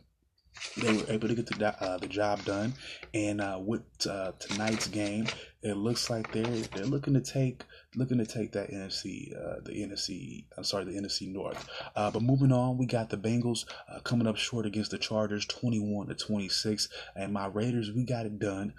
[0.77, 2.73] they were able to get the uh, the job done.
[3.13, 5.27] And uh, with uh, tonight's game,
[5.63, 7.63] it looks like they're they're looking to take
[7.95, 11.67] looking to take that NFC uh, the NFC I'm sorry the NFC North.
[11.95, 15.45] Uh, but moving on, we got the Bengals uh, coming up short against the Chargers,
[15.45, 18.73] 21 to 26, and my Raiders we got it done.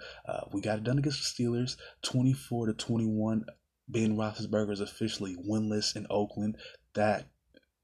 [0.51, 3.45] we got it done against the Steelers, 24 to 21.
[3.89, 6.55] Ben Roethlisberger is officially winless in Oakland.
[6.93, 7.27] That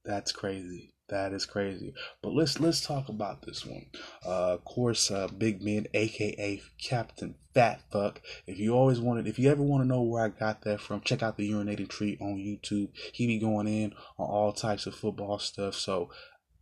[0.06, 0.94] that's crazy.
[1.10, 1.94] That is crazy.
[2.22, 3.88] But let's let's talk about this one.
[4.24, 8.22] Uh, of course, uh, Big Ben, aka Captain Fat Fuck.
[8.46, 11.02] If you always wanted, if you ever want to know where I got that from,
[11.02, 12.90] check out the Urinating Tree on YouTube.
[13.14, 15.74] He be going in on all types of football stuff.
[15.76, 16.12] So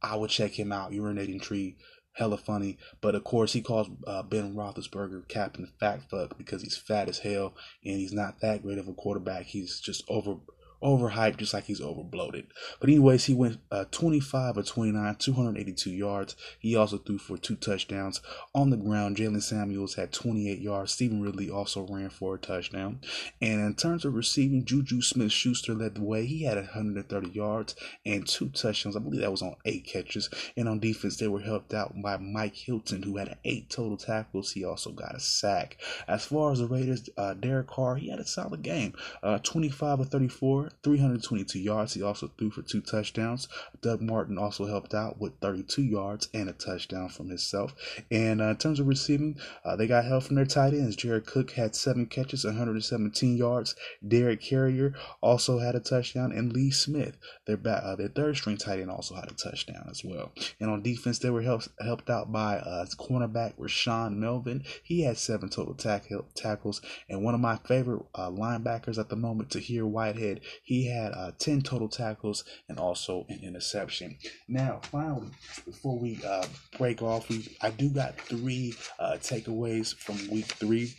[0.02, 0.92] I would check him out.
[0.92, 1.76] Urinating Tree,
[2.14, 2.78] hella funny.
[3.02, 7.20] But of course, he calls uh, Ben Roethlisberger Captain Fat Fuck because he's fat as
[7.20, 9.46] hell and he's not that great of a quarterback.
[9.46, 10.38] He's just over
[10.82, 12.46] overhyped, just like he's overbloated.
[12.80, 16.36] But anyways, he went uh, 25 or 29, 282 yards.
[16.60, 18.22] He also threw for two touchdowns
[18.54, 19.18] on the ground.
[19.18, 20.94] Jaylen Samuels had 28 yards.
[20.94, 23.00] Stevan Ridley also ran for a touchdown.
[23.42, 26.26] And in terms of receiving, Juju Smith-Schuster led the way.
[26.26, 28.96] He had 130 yards and two touchdowns.
[28.96, 30.30] I believe that was on eight catches.
[30.56, 34.52] And on defense, they were helped out by Mike Hilton, who had eight total tackles.
[34.52, 35.78] He also got a sack.
[36.08, 38.94] As far as the Raiders, uh, Derek Carr, he had a solid game.
[39.24, 41.94] Uh, 25 or 34, 322 yards.
[41.94, 43.48] He also threw for two touchdowns.
[43.82, 47.74] Doug Martin also helped out with 32 yards and a touchdown from himself.
[48.12, 50.96] And uh, in terms of receiving, uh, they got help from their tight ends.
[50.96, 53.76] Jared Cook had seven catches, 117 yards.
[54.06, 58.58] Derek Carrier also had a touchdown, and Lee Smith, their back, uh, their third string
[58.58, 60.32] tight end, also had a touchdown as well.
[60.60, 64.64] And on defense, they were helped helped out by uh, cornerback Rashaan Melvin.
[64.84, 69.16] He had seven total tack- tackles, and one of my favorite uh, linebackers at the
[69.16, 74.18] moment, Tahir Whitehead, he had uh, 10 total tackles and also an interception.
[74.48, 75.30] Now, finally,
[75.66, 76.46] before we uh,
[76.78, 80.94] break off, we I do got three uh, takeaways from week three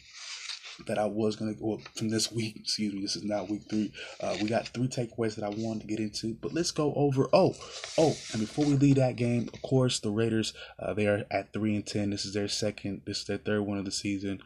[0.86, 2.56] that I was gonna go from this week.
[2.56, 3.92] Excuse me, this is not week three.
[4.20, 7.28] Uh, we got three takeaways that I wanted to get into, but let's go over.
[7.32, 7.54] Oh,
[7.96, 11.52] oh, and before we leave that game, of course, the Raiders uh, they are at
[11.52, 12.10] three and ten.
[12.10, 13.02] This is their second.
[13.06, 14.40] This is their third one of the season.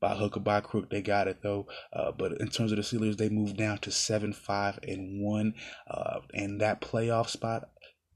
[0.00, 1.66] By hook or by crook, they got it though.
[1.92, 5.54] Uh, but in terms of the Steelers, they moved down to seven, five, and one,
[5.88, 7.68] uh, and that playoff spot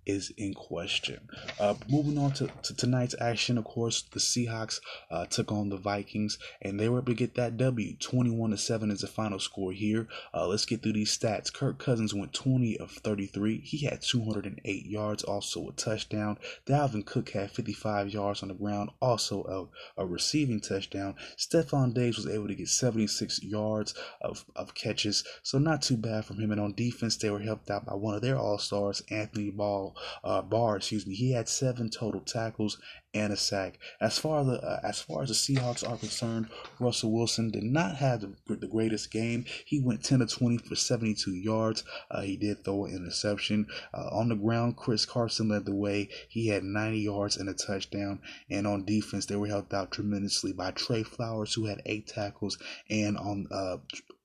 [0.09, 1.21] is in question.
[1.61, 5.77] Uh, moving on to, to, tonight's action, of course, the Seahawks uh, took on the
[5.77, 7.95] Vikings and they were able to get that W.
[8.01, 10.09] 21 to 7 is the final score here.
[10.33, 11.53] Uh, let's get through these stats.
[11.53, 13.61] Kirk Cousins went 20 of 33.
[13.61, 16.39] He had 208 yards, also a touchdown.
[16.67, 21.17] Dalvin Cook had 55 yards on the ground, also a, a receiving touchdown.
[21.37, 26.25] Stefon Diggs was able to get 76 yards of, of catches, so not too bad
[26.25, 26.51] from him.
[26.51, 29.95] And on defense, they were helped out by one of their all stars, Anthony Ball
[30.25, 30.43] uh,
[30.77, 32.81] excuse me, he had seven total tackles
[33.15, 33.79] and a sack.
[34.01, 37.63] As far as the uh, as far as the Seahawks are concerned, Russell Wilson did
[37.63, 39.45] not have the, the greatest game.
[39.65, 41.85] He went 10 to 20 for 72 yards.
[42.11, 44.77] Uh, he did throw an interception uh, on the ground.
[44.77, 46.09] Chris Carson led the way.
[46.29, 48.21] He had 90 yards and a touchdown.
[48.51, 52.59] And on defense, they were helped out tremendously by Trey Flowers, who had eight tackles,
[52.91, 53.79] and on uh,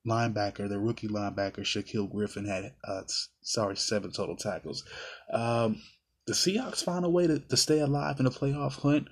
[0.06, 3.02] linebacker, the rookie linebacker Shaquill Griffin had uh,
[3.40, 4.84] sorry seven total tackles.
[5.32, 5.80] Um,
[6.26, 9.08] the Seahawks find a way to, to stay alive in the playoff hunt.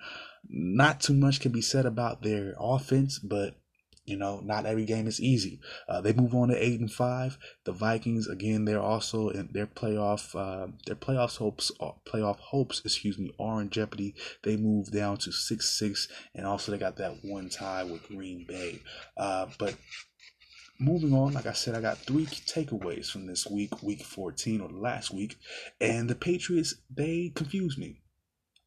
[0.48, 3.56] Not too much can be said about their offense, but
[4.04, 5.60] you know, not every game is easy.
[5.88, 7.38] Uh, they move on to eight and five.
[7.64, 12.82] The Vikings again, they're also in their playoff, uh, their playoffs hopes, uh, playoff hopes,
[12.84, 14.16] excuse me, are in jeopardy.
[14.42, 18.44] They move down to six six, and also they got that one tie with Green
[18.48, 18.80] Bay.
[19.16, 19.76] Uh, but
[20.82, 24.68] moving on, like I said, I got three takeaways from this week, week 14 or
[24.70, 25.36] last week,
[25.80, 28.00] and the Patriots they confuse me.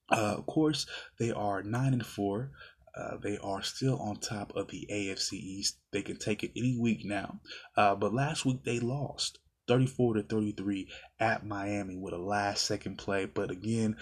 [0.09, 0.85] Uh, of course,
[1.19, 2.51] they are nine and four.
[2.97, 5.79] Uh, they are still on top of the AFC East.
[5.91, 7.41] They can take it any week now.
[7.75, 10.87] Uh, but last week they lost 34 to 33
[11.19, 13.25] at Miami with a last second play.
[13.25, 13.97] But again,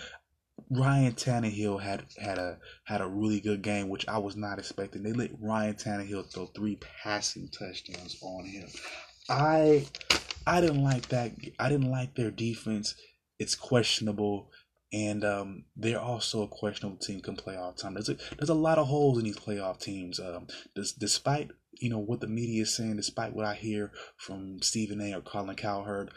[0.69, 5.03] Ryan Tannehill had had a had a really good game, which I was not expecting.
[5.03, 8.67] They let Ryan Tannehill throw three passing touchdowns on him.
[9.29, 9.85] I
[10.45, 11.31] I didn't like that.
[11.59, 12.95] I didn't like their defense.
[13.39, 14.51] It's questionable,
[14.91, 17.93] and um, they're also a questionable team come playoff time.
[17.93, 20.19] There's a there's a lot of holes in these playoff teams.
[20.19, 20.47] Um,
[20.99, 25.13] despite you know what the media is saying, despite what I hear from Stephen A.
[25.13, 26.11] or Colin Cowherd,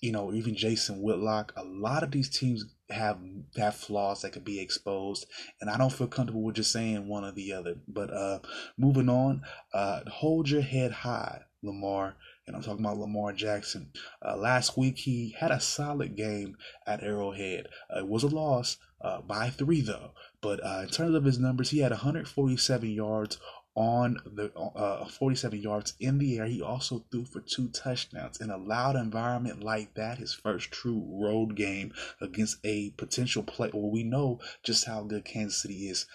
[0.00, 3.18] you know even Jason Whitlock, a lot of these teams have
[3.56, 5.26] have flaws that could be exposed
[5.60, 7.76] and i don't feel comfortable with just saying one or the other.
[7.88, 8.38] But uh
[8.78, 13.90] moving on uh hold your head high lamar and i'm talking about lamar jackson.
[14.24, 17.68] Uh last week he had a solid game at arrowhead.
[17.94, 20.12] Uh, it was a loss uh by three though.
[20.40, 23.38] But uh in terms of his numbers he had 147 yards
[23.74, 26.46] on the uh, 47 yards in the air.
[26.46, 30.18] He also threw for two touchdowns in a loud environment like that.
[30.18, 33.70] His first true road game against a potential play.
[33.72, 36.06] Well, we know just how good Kansas City is.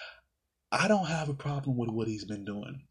[0.72, 2.87] I don't have a problem with what he's been doing.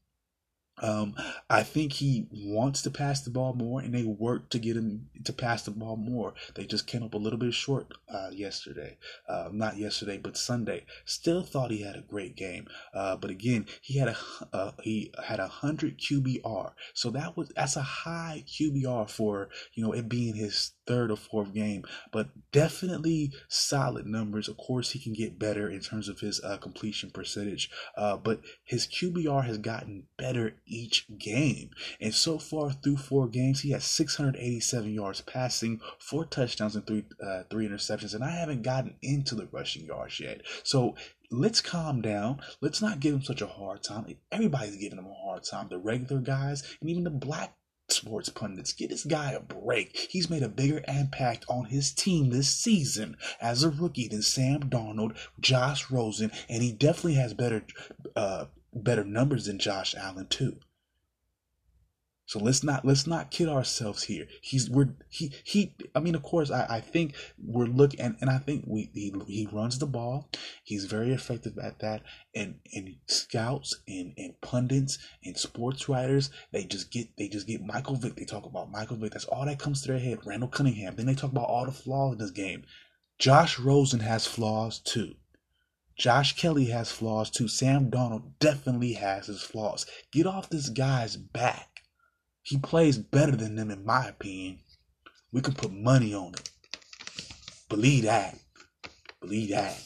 [0.83, 1.15] Um,
[1.49, 5.09] I think he wants to pass the ball more, and they work to get him
[5.25, 6.35] to pass the ball more.
[6.55, 10.85] They just came up a little bit short uh, yesterday, uh, not yesterday, but Sunday.
[11.05, 14.17] Still thought he had a great game, uh, but again, he had a
[14.53, 19.83] uh, he had a hundred QBR, so that was that's a high QBR for you
[19.83, 24.49] know it being his third or fourth game, but definitely solid numbers.
[24.49, 28.41] Of course, he can get better in terms of his uh, completion percentage, uh, but
[28.65, 31.71] his QBR has gotten better each game.
[32.01, 37.05] And so far through four games, he has 687 yards passing, four touchdowns, and three
[37.25, 38.15] uh, three interceptions.
[38.15, 40.43] And I haven't gotten into the rushing yards yet.
[40.63, 40.97] So
[41.31, 42.41] let's calm down.
[42.61, 44.07] Let's not give him such a hard time.
[44.31, 45.69] Everybody's giving him a hard time.
[45.69, 47.57] The regular guys and even the black
[47.89, 48.73] sports pundits.
[48.73, 49.97] Get this guy a break.
[50.11, 54.65] He's made a bigger impact on his team this season as a rookie than Sam
[54.65, 57.65] Darnold, Josh Rosen, and he definitely has better
[58.15, 58.47] uh,
[58.83, 60.59] better numbers than Josh Allen too.
[62.29, 64.27] So let's not let's not kid ourselves here.
[64.43, 65.77] He's we're he he.
[65.95, 69.15] I mean, of course, I, I think we're looking and, and I think we he,
[69.29, 70.29] he runs the ball.
[70.65, 72.03] He's very effective at that.
[72.35, 77.65] And and scouts and and pundits and sports writers they just get they just get
[77.65, 78.17] Michael Vick.
[78.17, 79.13] They talk about Michael Vick.
[79.13, 80.19] That's all that comes to their head.
[80.27, 80.97] Randall Cunningham.
[80.97, 82.65] Then they talk about all the flaws in this game.
[83.21, 85.15] Josh Rosen has flaws too.
[85.97, 87.49] Josh Kelly has flaws too.
[87.49, 89.87] Sam Darnold definitely has his flaws.
[90.13, 91.81] Get off this guy's back.
[92.43, 94.61] He plays better than them, in my opinion.
[95.33, 96.51] We can put money on it.
[97.69, 98.39] Believe that.
[99.21, 99.83] Believe that.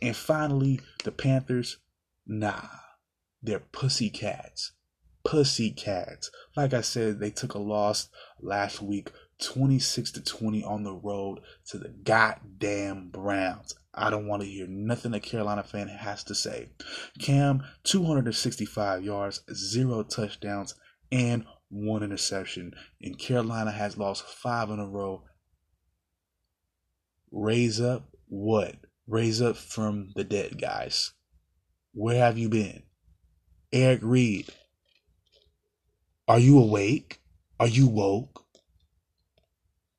[0.00, 1.78] And finally, the Panthers,
[2.26, 2.68] nah,
[3.42, 4.72] they're pussycats.
[5.24, 6.30] Pussycats.
[6.56, 8.08] Like I said, they took a loss
[8.40, 13.74] last week, 26 to 20 on the road to the goddamn Browns.
[13.94, 16.70] I don't want to hear nothing a Carolina fan has to say.
[17.18, 20.74] Cam, 265 yards, zero touchdowns,
[21.10, 25.24] and one interception, and Carolina has lost five in a row.
[27.30, 28.76] Raise up what?
[29.06, 31.12] Raise up from the dead, guys.
[31.92, 32.82] Where have you been?
[33.72, 34.48] Eric Reid,
[36.28, 37.20] are you awake?
[37.60, 38.44] Are you woke?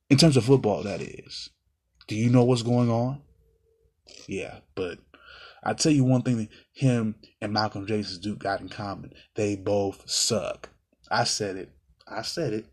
[0.10, 1.50] In terms of football, that is.
[2.08, 3.22] Do you know what's going on?
[4.28, 5.00] Yeah, but
[5.64, 9.14] I tell you one thing him and Malcolm Jason Duke got in common.
[9.36, 10.70] They both suck.
[11.10, 11.70] I said it.
[12.08, 12.66] I said it.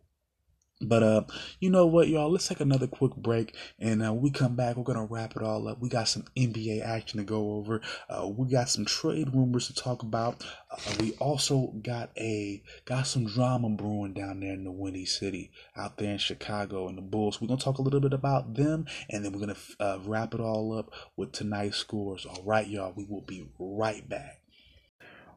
[0.81, 1.25] But uh,
[1.59, 2.31] you know what, y'all?
[2.31, 4.77] Let's take another quick break, and uh, we come back.
[4.77, 5.79] We're gonna wrap it all up.
[5.79, 7.83] We got some NBA action to go over.
[8.09, 10.43] Uh, we got some trade rumors to talk about.
[10.71, 15.51] Uh, we also got a got some drama brewing down there in the Windy City,
[15.77, 17.41] out there in Chicago, and the Bulls.
[17.41, 20.41] We're gonna talk a little bit about them, and then we're gonna uh, wrap it
[20.41, 22.25] all up with tonight's scores.
[22.25, 22.95] All right, y'all.
[22.97, 24.40] We will be right back.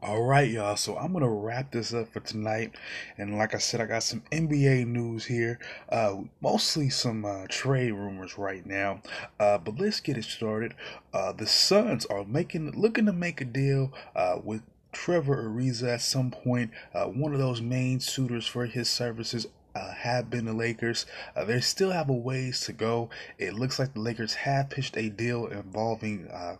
[0.05, 0.75] All right, y'all.
[0.75, 2.75] So I'm gonna wrap this up for tonight,
[3.17, 5.59] and like I said, I got some NBA news here.
[5.87, 9.01] Uh, mostly some uh, trade rumors right now.
[9.39, 10.73] Uh, but let's get it started.
[11.13, 16.01] Uh, the Suns are making, looking to make a deal uh, with Trevor Ariza at
[16.01, 16.71] some point.
[16.93, 21.05] Uh, one of those main suitors for his services uh, have been the Lakers.
[21.33, 23.09] Uh, they still have a ways to go.
[23.37, 26.57] It looks like the Lakers have pitched a deal involving uh,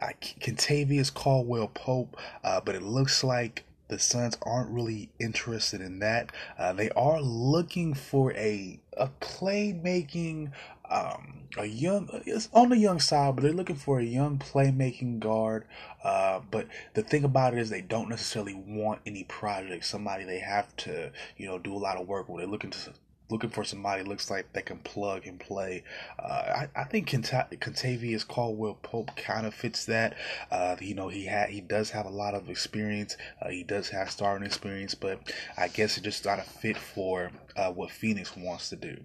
[0.00, 5.98] uh, Kentavious Caldwell Pope, uh, but it looks like the Suns aren't really interested in
[6.00, 6.30] that.
[6.58, 10.52] Uh, they are looking for a a playmaking,
[10.90, 15.20] um, a young it's on the young side, but they're looking for a young playmaking
[15.20, 15.64] guard.
[16.02, 19.84] Uh, but the thing about it is they don't necessarily want any project.
[19.84, 22.40] Somebody they have to you know do a lot of work with.
[22.40, 22.92] They're looking to
[23.30, 25.82] looking for somebody looks like they can plug and play.
[26.18, 30.16] Uh, I, I think Kentavious Caldwell Pope kind of fits that.
[30.50, 33.16] Uh, you know, he had he does have a lot of experience.
[33.40, 35.20] Uh, he does have starting experience, but
[35.56, 38.96] I guess it just not a fit for uh, what Phoenix wants to do.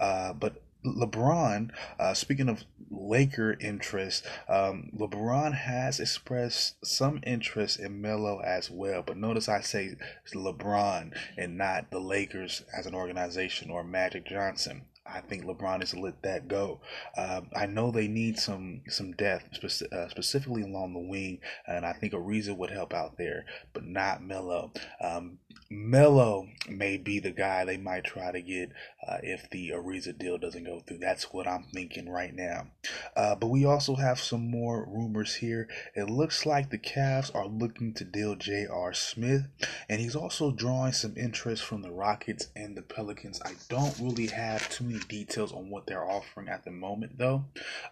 [0.00, 8.00] Uh, but LeBron, uh, speaking of Laker interest, um, LeBron has expressed some interest in
[8.00, 9.02] Melo as well.
[9.02, 9.96] But notice I say
[10.34, 14.82] LeBron and not the Lakers as an organization or Magic Johnson.
[15.12, 16.80] I think LeBron has let that go.
[17.16, 21.86] Uh, I know they need some some depth, speci- uh, specifically along the wing, and
[21.86, 24.72] I think Ariza would help out there, but not Melo.
[25.00, 25.38] Um,
[25.70, 28.70] Melo may be the guy they might try to get
[29.06, 30.98] uh, if the Ariza deal doesn't go through.
[30.98, 32.68] That's what I'm thinking right now.
[33.14, 35.68] Uh, but we also have some more rumors here.
[35.94, 38.94] It looks like the Cavs are looking to deal J.R.
[38.94, 39.46] Smith,
[39.88, 43.40] and he's also drawing some interest from the Rockets and the Pelicans.
[43.44, 47.44] I don't really have too many details on what they're offering at the moment, though.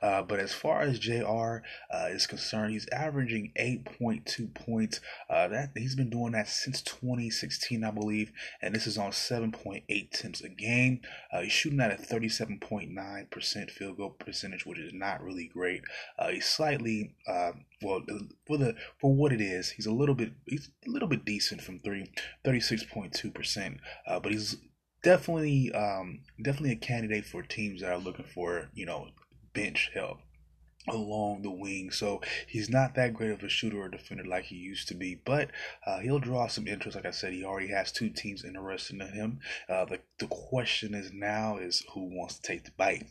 [0.02, 5.00] Uh, but as far as JR Uh, is concerned, he's averaging 8.2 points.
[5.30, 7.84] Uh, that he's been doing that since 2016.
[7.84, 11.00] I believe, and this is on 7.8 attempts a game.
[11.32, 15.82] Uh, he's shooting at a 37.9% field goal percentage, which is not really great.
[16.18, 17.52] Uh, he's slightly, uh,
[17.82, 18.02] well,
[18.46, 21.60] for the for what it is, he's a little bit he's a little bit decent
[21.60, 22.10] from three,
[22.44, 24.56] 36.2%, uh, but he's
[25.06, 29.06] definitely um, definitely a candidate for teams that are looking for you know
[29.54, 30.18] bench help.
[30.88, 31.90] Along the wing.
[31.90, 35.16] So he's not that great of a shooter or defender like he used to be,
[35.24, 35.50] but
[35.86, 36.96] uh, he'll draw some interest.
[36.96, 39.40] Like I said, he already has two teams interested in him.
[39.68, 43.06] Uh, the, the question is now is who wants to take the bite.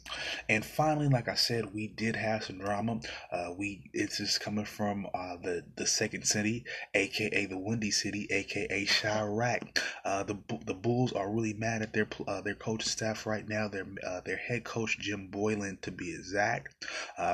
[0.49, 2.99] And finally, like I said, we did have some drama.
[3.31, 8.27] Uh, we it's just coming from uh, the the second city, aka the Windy City,
[8.29, 9.77] aka Chiraq.
[10.03, 13.67] Uh, the the Bulls are really mad at their uh, their coaching staff right now.
[13.67, 13.85] Their
[14.25, 16.85] their head coach Jim Boylen, to be exact.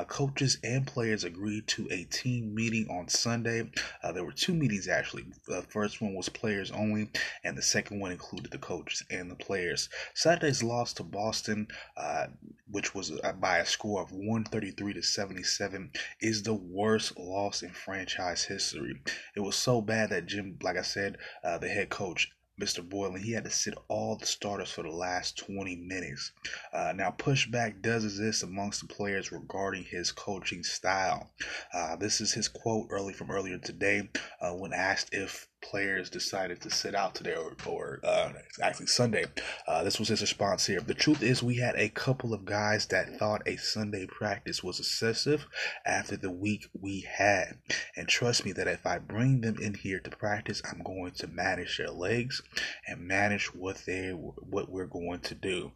[0.08, 3.70] coach coaches and players agreed to a team meeting on Sunday.
[4.02, 5.26] Uh, there were two meetings actually.
[5.46, 7.10] The first one was players only,
[7.44, 9.90] and the second one included the coaches and the players.
[10.14, 11.68] Saturday's loss to Boston,
[11.98, 12.28] uh,
[12.70, 15.90] which was uh, by a score of 133 to 77,
[16.22, 18.98] is the worst loss in franchise history.
[19.36, 22.86] It was so bad that Jim, like I said, uh, the head coach Mr.
[22.86, 23.20] Boylen.
[23.20, 26.32] he had to sit all the starters for the last 20 minutes.
[26.72, 31.32] Uh, now, pushback does exist amongst the players regarding his coaching style.
[31.72, 36.60] Uh, this is his quote early from earlier today uh, when asked if players decided
[36.60, 39.24] to sit out today or, or uh, actually Sunday.
[39.66, 40.80] Uh, this was his response here.
[40.80, 44.78] The truth is, we had a couple of guys that thought a Sunday practice was
[44.78, 45.46] excessive
[45.86, 47.58] after the week we had.
[47.96, 51.26] And trust me that if I bring them in here to practice, I'm going to
[51.26, 52.42] manage their legs
[52.86, 55.72] and manage what they what we're going to do.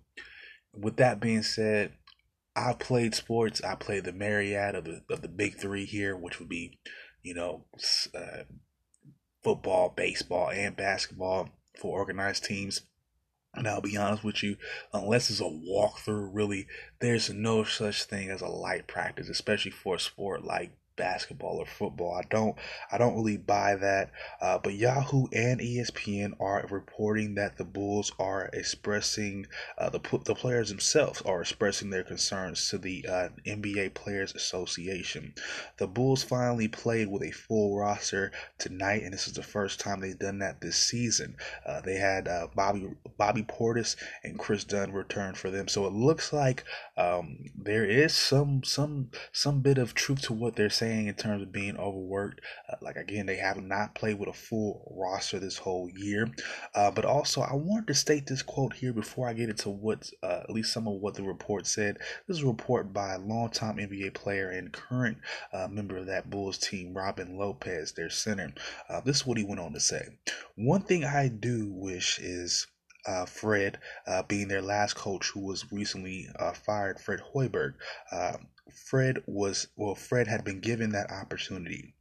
[0.73, 1.93] With that being said,
[2.55, 3.63] I played sports.
[3.63, 6.79] I played the myriad of the of the big three here, which would be,
[7.23, 7.67] you know,
[8.15, 8.45] uh,
[9.47, 12.81] football, baseball, and basketball for organized teams.
[13.55, 14.57] And I'll be honest with you,
[14.93, 16.67] unless it's a walkthrough, really,
[16.99, 21.67] there's no such thing as a light practice, especially for a sport like basketball or
[21.67, 22.15] football.
[22.15, 22.57] I don't
[22.91, 24.11] I don't really buy that.
[24.41, 29.47] Uh, but Yahoo and ESPN are reporting that the Bulls are expressing
[29.79, 35.35] uh, the the players themselves are expressing their concerns to the uh, NBA Players Association.
[35.79, 40.01] The Bulls finally played with a full roster tonight, and this is the first time
[40.01, 41.37] they've done that this season.
[41.65, 42.89] Uh, they had uh, Bobby
[43.19, 46.65] Bobby Portis and Kris Dunn return for them, so it looks like
[46.97, 51.15] um, there is some some some bit of truth to what they're saying saying in
[51.15, 52.41] terms of being overworked.
[52.71, 56.31] Uh, like again, they have not played with a full roster this whole year.
[56.75, 60.11] Uh, but also, I wanted to state this quote here before I get into what
[60.23, 61.99] uh, at least some of what the report said.
[62.27, 65.19] This is a report by a longtime NBA player and current
[65.53, 68.53] uh, member of that Bulls team, Robin Lopez, their center.
[68.89, 70.07] Uh, this is what he went on to say.
[70.55, 72.67] One thing I do wish is.
[73.09, 73.79] Uh, Fred,
[74.09, 77.75] uh, being their last coach who was recently uh, fired, Fred Hoiberg.
[78.75, 81.95] Fred was well, Fred had been given that opportunity,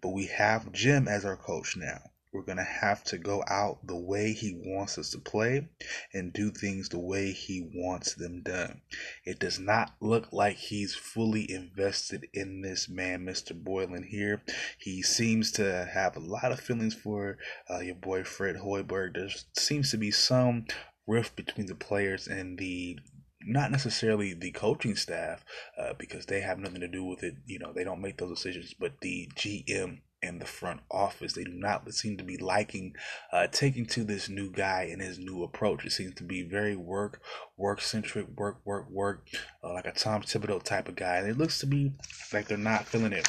[0.00, 2.12] but we have Jim as our coach now.
[2.32, 5.68] We're going to have to go out the way he wants us to play
[6.14, 8.80] and do things the way he wants them done.
[9.26, 13.52] It does not look like he's fully invested in this man, Mr.
[13.52, 14.42] Boylen, here.
[14.78, 17.36] He seems to have a lot of feelings for
[17.68, 19.14] uh, your boy Fred Hoiberg.
[19.14, 20.64] There seems to be some
[21.06, 22.98] rift between the players and the
[23.46, 25.44] not necessarily the coaching staff
[25.78, 27.34] uh, because they have nothing to do with it.
[27.46, 31.32] You know, they don't make those decisions, but the GM and the front office.
[31.32, 32.94] They do not seem to be liking
[33.32, 35.84] uh, taking to this new guy and his new approach.
[35.84, 37.20] It seems to be very work,
[37.56, 39.26] work centric, work, work, work,
[39.64, 41.16] uh, like a Tom Thibodeau type of guy.
[41.16, 41.92] And it looks to be
[42.32, 43.28] like they're not feeling it.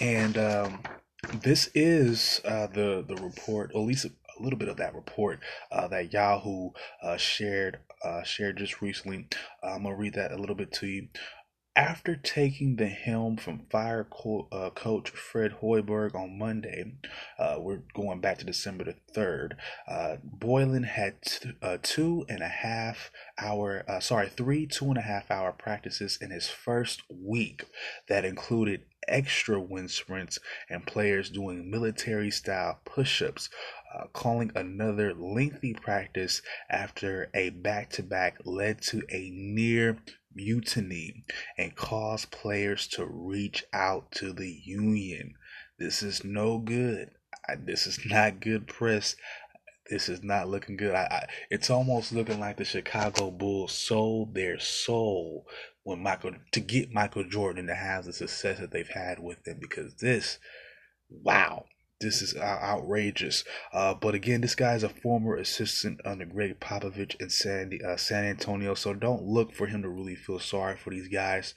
[0.00, 0.82] And um,
[1.42, 4.06] this is uh, the the report, at least
[4.38, 5.40] a little bit of that report
[5.72, 6.70] uh, that Yahoo
[7.02, 9.26] uh, shared uh, shared just recently.
[9.62, 11.08] I'm gonna read that a little bit to you.
[11.76, 16.94] After taking the helm from fire co- uh, coach Fred Hoiberg on Monday,
[17.38, 19.52] uh, we're going back to December the 3rd,
[19.86, 24.98] uh, Boylen had t- uh, two and a half hour, uh, sorry, three two and
[24.98, 27.64] a half hour practices in his first week
[28.08, 33.48] that included extra wind sprints and players doing military style push ups
[33.94, 39.98] uh, calling another lengthy practice after a back to back led to a near
[40.34, 41.24] mutiny
[41.56, 45.34] and caused players to reach out to the union.
[45.78, 47.10] This is no good.
[47.48, 49.16] I, this is not good press.
[49.90, 50.94] This is not looking good.
[50.94, 55.46] I, I, it's almost looking like the Chicago Bulls sold their soul
[55.82, 59.58] when Michael to get Michael Jordan to have the success that they've had with him
[59.60, 60.38] because this,
[61.08, 61.64] wow,
[62.00, 63.44] this is outrageous.
[63.72, 67.96] Uh, but again, this guy is a former assistant under Gregg Popovich in San, uh,
[67.96, 71.54] San Antonio, so don't look for him to really feel sorry for these guys.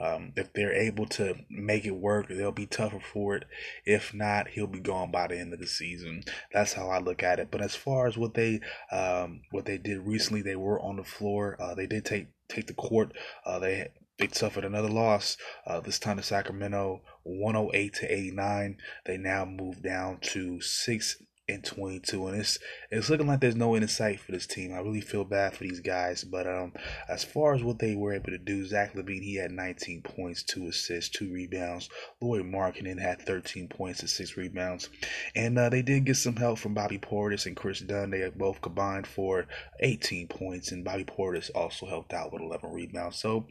[0.00, 3.44] Um, if they're able to make it work, they'll be tougher for it.
[3.86, 6.24] If not, he'll be gone by the end of the season.
[6.52, 7.48] That's how I look at it.
[7.50, 11.04] But as far as what they um, what they did recently, they were on the
[11.04, 11.56] floor.
[11.60, 13.12] Uh, they did take take the court.
[13.46, 13.88] Uh, they
[14.18, 15.36] they suffered another loss.
[15.66, 18.76] Uh, this time to Sacramento, 108 to 89.
[19.06, 22.58] They now move down to six and 22 and it's
[22.90, 25.52] it's looking like there's no end in sight for this team i really feel bad
[25.52, 26.72] for these guys but um
[27.06, 30.42] as far as what they were able to do zach LaVine he had 19 points
[30.42, 31.90] two assists two rebounds
[32.22, 34.88] Lauri markkanen had 13 points and six rebounds
[35.36, 38.62] and uh, they did get some help from bobby portis and Kris dunn they both
[38.62, 39.46] combined for
[39.80, 43.46] 18 points and bobby portis also helped out with 11 rebounds so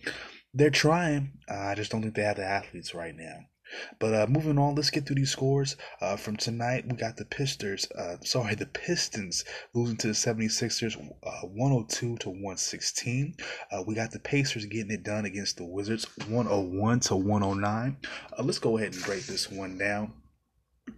[0.53, 3.39] they're trying uh, i just don't think they have the athletes right now
[3.99, 5.75] but uh, moving on, let's get through these scores.
[6.01, 9.43] Uh, from tonight, we got the Pistons, uh, sorry, the Pistons
[9.73, 13.35] losing to the 76ers uh, 102 to 116.
[13.71, 17.97] Uh, we got the Pacers getting it done against the Wizards 101 to 109.
[18.37, 20.13] Uh, let's go ahead and break this one down.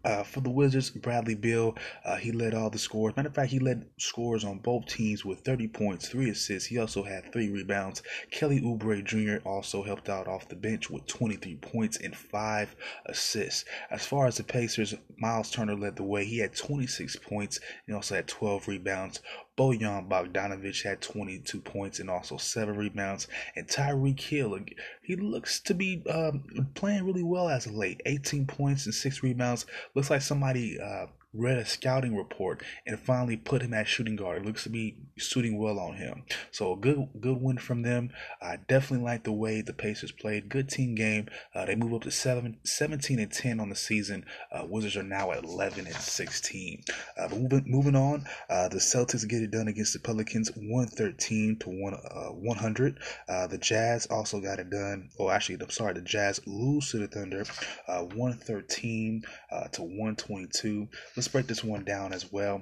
[0.06, 1.76] Uh, for the Wizards, Bradley Beal,
[2.06, 3.16] uh, he led all the scores.
[3.18, 6.70] Matter of fact, he led scores on both teams with 30 points, three assists.
[6.70, 8.03] He also had three rebounds.
[8.30, 9.38] Kelly Oubre Jr.
[9.47, 12.76] also helped out off the bench with 23 points and five
[13.08, 13.66] assists.
[13.89, 16.24] As far as the Pacers, Miles Turner led the way.
[16.24, 19.22] He had 26 points and also had 12 rebounds.
[19.58, 23.28] Bojan Bogdanovic had 22 points and also seven rebounds.
[23.56, 24.60] And Tyreek Hill,
[25.01, 26.43] he looks to be um,
[26.74, 28.01] playing really well as of late.
[28.06, 29.66] 18 points and six rebounds.
[29.93, 34.42] Looks like somebody uh, read a scouting report and finally put him at shooting guard.
[34.42, 36.24] It looks to be shooting well on him.
[36.52, 38.12] So a good good win from them.
[38.42, 40.50] I definitely like the way the Pacers played.
[40.50, 41.28] Good team game.
[41.54, 44.26] Uh, they move up to seven, 17 and 10 on the season.
[44.52, 46.84] Uh, Wizards are now at 11 and 16.
[47.18, 51.70] Uh, moving, moving on, uh, the Celtics get it done against the Pelicans 113 to
[51.70, 53.00] one, uh, 100.
[53.28, 55.10] Uh, the Jazz also got it done.
[55.20, 57.44] Oh, actually, I'm sorry, the Jazz lose to the Thunder
[57.88, 59.24] 113
[59.72, 60.88] to 122.
[61.16, 62.62] Let's let's break this one down as well.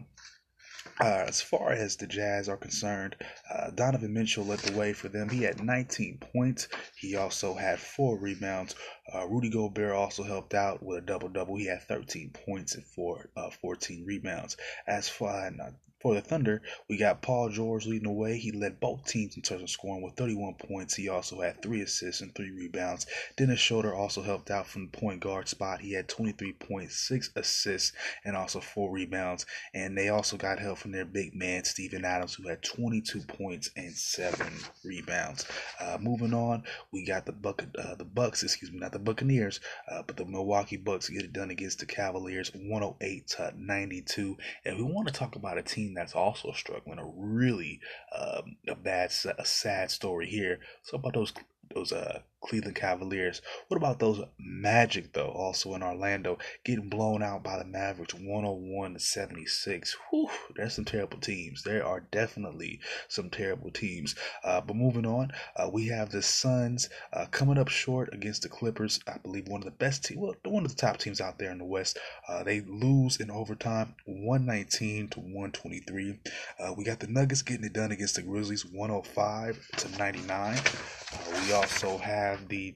[1.02, 3.14] Uh, as far as the Jazz are concerned,
[3.54, 5.28] uh, Donovan Mitchell led the way for them.
[5.28, 6.70] He had 19 points.
[6.96, 8.74] He also had four rebounds.
[9.14, 11.58] Uh, Rudy Gobert also helped out with a double double.
[11.58, 14.56] He had 13 points and four, uh, 14 rebounds.
[14.88, 15.72] As far uh,
[16.04, 18.38] for the Thunder, we got Paul George leading the way.
[18.38, 20.96] He led both teams in terms of scoring with 31 points.
[20.96, 23.08] He also had three assists and three rebounds.
[23.38, 25.80] Dennis Schroeder also helped out from the point guard spot.
[25.80, 27.94] He had 23.6 assists,
[28.26, 29.46] and also four rebounds.
[29.74, 33.70] And they also got help from their big man, Steven Adams, who had 22 points
[33.78, 34.52] and seven
[34.84, 35.46] rebounds.
[35.80, 39.62] Uh, moving on, we got the bucket, uh, the Bucks, excuse me, not the Buccaneers,
[39.90, 44.38] uh, but the Milwaukee Bucks get it done against the Cavaliers, 108 to 92.
[44.66, 47.00] And we want to talk about a team that's also struggling.
[47.00, 47.80] A really
[48.18, 50.60] um, a bad, a sad story here.
[50.84, 51.34] So about those
[51.74, 53.42] those uh Cleveland Cavaliers.
[53.68, 55.30] What about those Magic though?
[55.30, 59.96] Also in Orlando, getting blown out by the Mavericks, 101 to 76.
[60.10, 61.64] Whew, there's some terrible teams.
[61.64, 64.16] There are definitely some terrible teams.
[64.44, 68.50] Uh, but moving on, uh, we have the Suns uh, coming up short against the
[68.50, 69.00] Clippers.
[69.08, 71.52] I believe one of the best teams, well, one of the top teams out there
[71.52, 71.98] in the West.
[72.28, 76.20] Uh, they lose in overtime, 119 to 123.
[76.60, 80.58] Uh, we got the Nuggets getting it done against the Grizzlies, 105 to 99.
[80.58, 82.76] Uh, we also have have the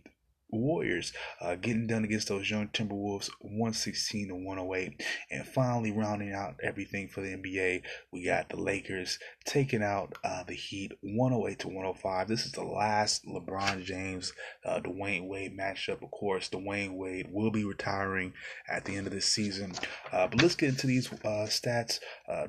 [0.49, 5.03] Warriors uh, getting done against those young Timberwolves 116 to 108.
[5.29, 7.81] And finally, rounding out everything for the NBA,
[8.13, 12.27] we got the Lakers taking out uh, the Heat 108 to 105.
[12.27, 14.31] This is the last LeBron James
[14.65, 16.01] uh, Dwyane Wade matchup.
[16.01, 18.33] Of course, Dwyane Wade will be retiring
[18.69, 19.73] at the end of this season.
[20.13, 21.99] Uh, but let's get into these uh, stats.
[22.27, 22.47] Uh,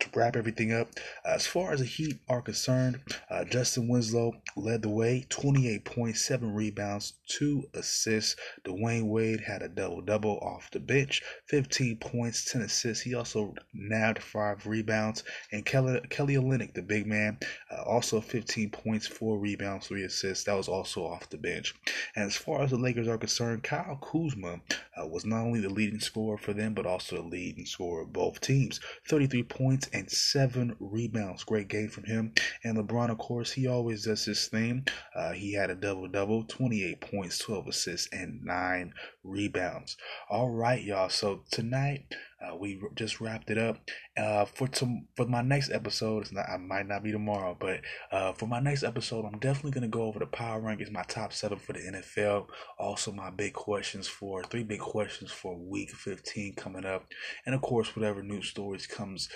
[0.00, 0.88] to wrap everything up,
[1.24, 7.14] as far as the Heat are concerned, uh, Justise Winslow led the way, 28.7 rebounds,
[7.28, 8.36] 2 assists.
[8.64, 13.02] Dwyane Wade had a double double off the bench, 15 points, 10 assists.
[13.02, 15.22] He also nabbed 5 rebounds.
[15.52, 17.38] And Kelly, Kelly Olynyk, the big man,
[17.70, 20.44] uh, also 15 points, 4 rebounds, 3 assists.
[20.44, 21.74] That was also off the bench.
[22.16, 24.60] And as far as the Lakers are concerned, Kyle Kuzma
[25.00, 28.12] uh, was not only the leading scorer for them, but also the leading scorer of
[28.12, 28.80] both teams.
[29.08, 31.44] 33 points and seven rebounds.
[31.44, 32.32] Great game from him.
[32.64, 34.86] And LeBron, of course, he always does his thing.
[35.14, 38.92] Uh, he had a double double, 28 points, 12 assists, and nine
[39.24, 39.96] rebounds.
[40.28, 41.08] All right, y'all.
[41.08, 42.06] So tonight,
[42.40, 43.78] uh, we just wrapped it up.
[44.16, 47.80] Uh, for to, for my next episode, it's not, I might not be tomorrow, but
[48.10, 51.32] uh, for my next episode, I'm definitely gonna go over the power rankings, my top
[51.32, 52.46] seven for the NFL.
[52.78, 57.06] Also, my big questions for three big questions for Week 15 coming up,
[57.44, 59.28] and of course, whatever news stories comes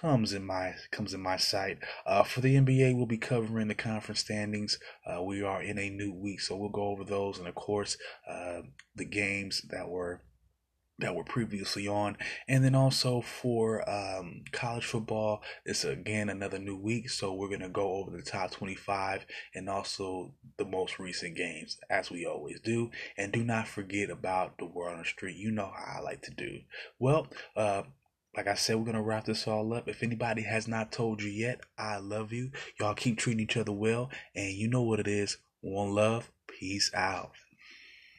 [0.00, 1.78] comes in my comes in my sight.
[2.06, 4.78] Uh, for the NBA, we'll be covering the conference standings.
[5.06, 7.96] Uh, we are in a new week, so we'll go over those, and of course,
[8.28, 8.62] uh,
[8.94, 10.22] the games that were
[10.98, 12.16] that were previously on.
[12.46, 17.10] And then also for um, college football, it's again another new week.
[17.10, 21.78] So we're going to go over the top 25 and also the most recent games,
[21.90, 22.90] as we always do.
[23.16, 25.36] And do not forget about the word on the street.
[25.36, 26.60] You know how I like to do.
[26.98, 27.26] Well,
[27.56, 27.82] uh,
[28.36, 29.88] like I said, we're going to wrap this all up.
[29.88, 32.50] If anybody has not told you yet, I love you.
[32.78, 34.10] Y'all keep treating each other well.
[34.34, 35.38] And you know what it is.
[35.60, 36.30] One love.
[36.46, 37.32] Peace out.